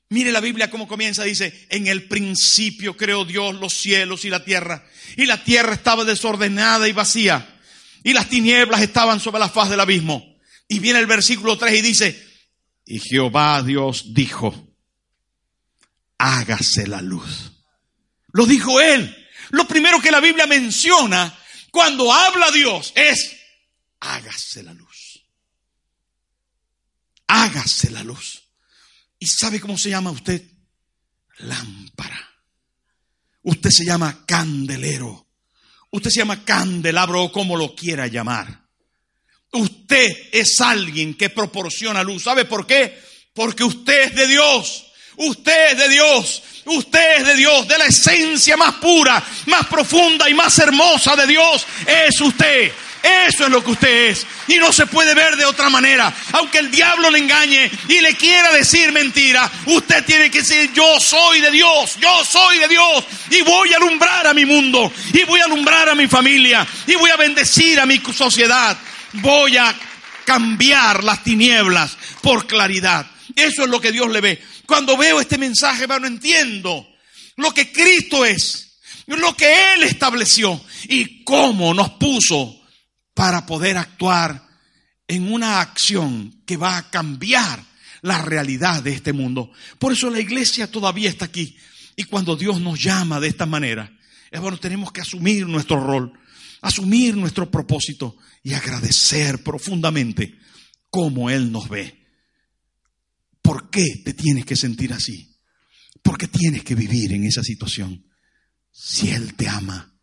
Mire 0.08 0.30
la 0.30 0.40
Biblia 0.40 0.70
cómo 0.70 0.86
comienza, 0.86 1.24
dice, 1.24 1.66
en 1.68 1.88
el 1.88 2.06
principio 2.06 2.96
creó 2.96 3.24
Dios 3.24 3.54
los 3.56 3.74
cielos 3.74 4.24
y 4.24 4.30
la 4.30 4.44
tierra, 4.44 4.86
y 5.16 5.26
la 5.26 5.42
tierra 5.42 5.74
estaba 5.74 6.04
desordenada 6.04 6.88
y 6.88 6.92
vacía, 6.92 7.58
y 8.04 8.12
las 8.12 8.28
tinieblas 8.28 8.82
estaban 8.82 9.18
sobre 9.18 9.40
la 9.40 9.48
faz 9.48 9.68
del 9.68 9.80
abismo. 9.80 10.36
Y 10.68 10.78
viene 10.78 11.00
el 11.00 11.06
versículo 11.06 11.58
3 11.58 11.78
y 11.78 11.82
dice, 11.82 12.26
y 12.84 13.00
Jehová 13.00 13.62
Dios 13.62 14.14
dijo, 14.14 14.68
hágase 16.18 16.86
la 16.86 17.02
luz. 17.02 17.52
Lo 18.32 18.46
dijo 18.46 18.80
él. 18.80 19.14
Lo 19.50 19.66
primero 19.66 20.00
que 20.00 20.10
la 20.10 20.20
Biblia 20.20 20.46
menciona 20.46 21.36
cuando 21.70 22.12
habla 22.12 22.50
Dios 22.50 22.92
es, 22.94 23.36
hágase 24.00 24.62
la 24.62 24.72
luz. 24.72 24.85
Hágase 27.28 27.90
la 27.90 28.02
luz. 28.02 28.42
¿Y 29.18 29.26
sabe 29.26 29.60
cómo 29.60 29.78
se 29.78 29.90
llama 29.90 30.10
usted? 30.10 30.42
Lámpara. 31.38 32.20
Usted 33.42 33.70
se 33.70 33.84
llama 33.84 34.24
candelero. 34.26 35.26
Usted 35.90 36.10
se 36.10 36.18
llama 36.20 36.44
candelabro 36.44 37.24
o 37.24 37.32
como 37.32 37.56
lo 37.56 37.74
quiera 37.74 38.06
llamar. 38.06 38.66
Usted 39.52 40.30
es 40.32 40.60
alguien 40.60 41.14
que 41.14 41.30
proporciona 41.30 42.02
luz. 42.02 42.24
¿Sabe 42.24 42.44
por 42.44 42.66
qué? 42.66 43.00
Porque 43.32 43.64
usted 43.64 44.08
es 44.08 44.14
de 44.14 44.26
Dios. 44.26 44.86
Usted 45.16 45.72
es 45.72 45.78
de 45.78 45.88
Dios. 45.88 46.42
Usted 46.66 47.20
es 47.20 47.26
de 47.26 47.36
Dios. 47.36 47.68
De 47.68 47.78
la 47.78 47.86
esencia 47.86 48.56
más 48.56 48.74
pura, 48.74 49.24
más 49.46 49.66
profunda 49.66 50.28
y 50.28 50.34
más 50.34 50.58
hermosa 50.58 51.16
de 51.16 51.26
Dios 51.26 51.66
es 51.86 52.20
usted. 52.20 52.72
Eso 53.02 53.44
es 53.44 53.50
lo 53.50 53.62
que 53.62 53.70
usted 53.70 54.08
es. 54.08 54.26
Y 54.48 54.56
no 54.56 54.72
se 54.72 54.86
puede 54.86 55.14
ver 55.14 55.36
de 55.36 55.44
otra 55.44 55.70
manera. 55.70 56.12
Aunque 56.32 56.58
el 56.58 56.70
diablo 56.70 57.10
le 57.10 57.18
engañe 57.18 57.70
y 57.88 58.00
le 58.00 58.14
quiera 58.16 58.52
decir 58.52 58.92
mentira, 58.92 59.50
usted 59.66 60.04
tiene 60.04 60.30
que 60.30 60.40
decir, 60.40 60.72
yo 60.72 60.98
soy 60.98 61.40
de 61.40 61.50
Dios, 61.50 61.96
yo 62.00 62.24
soy 62.24 62.58
de 62.58 62.68
Dios. 62.68 63.04
Y 63.30 63.42
voy 63.42 63.72
a 63.72 63.76
alumbrar 63.76 64.26
a 64.26 64.34
mi 64.34 64.44
mundo. 64.44 64.92
Y 65.12 65.24
voy 65.24 65.40
a 65.40 65.44
alumbrar 65.44 65.88
a 65.88 65.94
mi 65.94 66.08
familia. 66.08 66.66
Y 66.86 66.94
voy 66.96 67.10
a 67.10 67.16
bendecir 67.16 67.78
a 67.80 67.86
mi 67.86 68.00
sociedad. 68.12 68.76
Voy 69.12 69.56
a 69.56 69.74
cambiar 70.24 71.04
las 71.04 71.22
tinieblas 71.22 71.96
por 72.20 72.46
claridad. 72.46 73.06
Eso 73.34 73.64
es 73.64 73.68
lo 73.68 73.80
que 73.80 73.92
Dios 73.92 74.10
le 74.10 74.20
ve. 74.20 74.42
Cuando 74.66 74.96
veo 74.96 75.20
este 75.20 75.38
mensaje, 75.38 75.84
hermano, 75.84 76.06
entiendo 76.06 76.86
lo 77.36 77.52
que 77.52 77.70
Cristo 77.70 78.24
es, 78.24 78.78
lo 79.06 79.36
que 79.36 79.74
Él 79.74 79.84
estableció 79.84 80.60
y 80.88 81.22
cómo 81.22 81.72
nos 81.72 81.90
puso 81.90 82.55
para 83.16 83.46
poder 83.46 83.78
actuar 83.78 84.46
en 85.08 85.32
una 85.32 85.62
acción 85.62 86.42
que 86.44 86.58
va 86.58 86.76
a 86.76 86.90
cambiar 86.90 87.64
la 88.02 88.20
realidad 88.20 88.82
de 88.82 88.92
este 88.92 89.14
mundo. 89.14 89.50
Por 89.78 89.94
eso 89.94 90.10
la 90.10 90.20
iglesia 90.20 90.70
todavía 90.70 91.08
está 91.08 91.24
aquí. 91.24 91.56
Y 91.96 92.04
cuando 92.04 92.36
Dios 92.36 92.60
nos 92.60 92.78
llama 92.78 93.18
de 93.18 93.28
esta 93.28 93.46
manera, 93.46 93.90
es 94.30 94.38
bueno, 94.38 94.58
tenemos 94.58 94.92
que 94.92 95.00
asumir 95.00 95.46
nuestro 95.46 95.82
rol, 95.82 96.12
asumir 96.60 97.16
nuestro 97.16 97.50
propósito 97.50 98.18
y 98.42 98.52
agradecer 98.52 99.42
profundamente 99.42 100.38
cómo 100.90 101.30
Él 101.30 101.50
nos 101.50 101.70
ve. 101.70 102.04
¿Por 103.40 103.70
qué 103.70 104.02
te 104.04 104.12
tienes 104.12 104.44
que 104.44 104.56
sentir 104.56 104.92
así? 104.92 105.38
¿Por 106.02 106.18
qué 106.18 106.28
tienes 106.28 106.64
que 106.64 106.74
vivir 106.74 107.14
en 107.14 107.24
esa 107.24 107.42
situación? 107.42 108.04
Si 108.70 109.08
Él 109.08 109.32
te 109.32 109.48
ama 109.48 109.98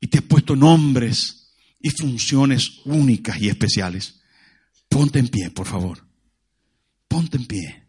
y 0.00 0.08
te 0.08 0.18
ha 0.18 0.22
puesto 0.22 0.56
nombres 0.56 1.41
y 1.82 1.90
funciones 1.90 2.80
únicas 2.84 3.40
y 3.40 3.48
especiales. 3.48 4.22
Ponte 4.88 5.18
en 5.18 5.28
pie, 5.28 5.50
por 5.50 5.66
favor. 5.66 6.06
Ponte 7.08 7.36
en 7.36 7.46
pie. 7.46 7.81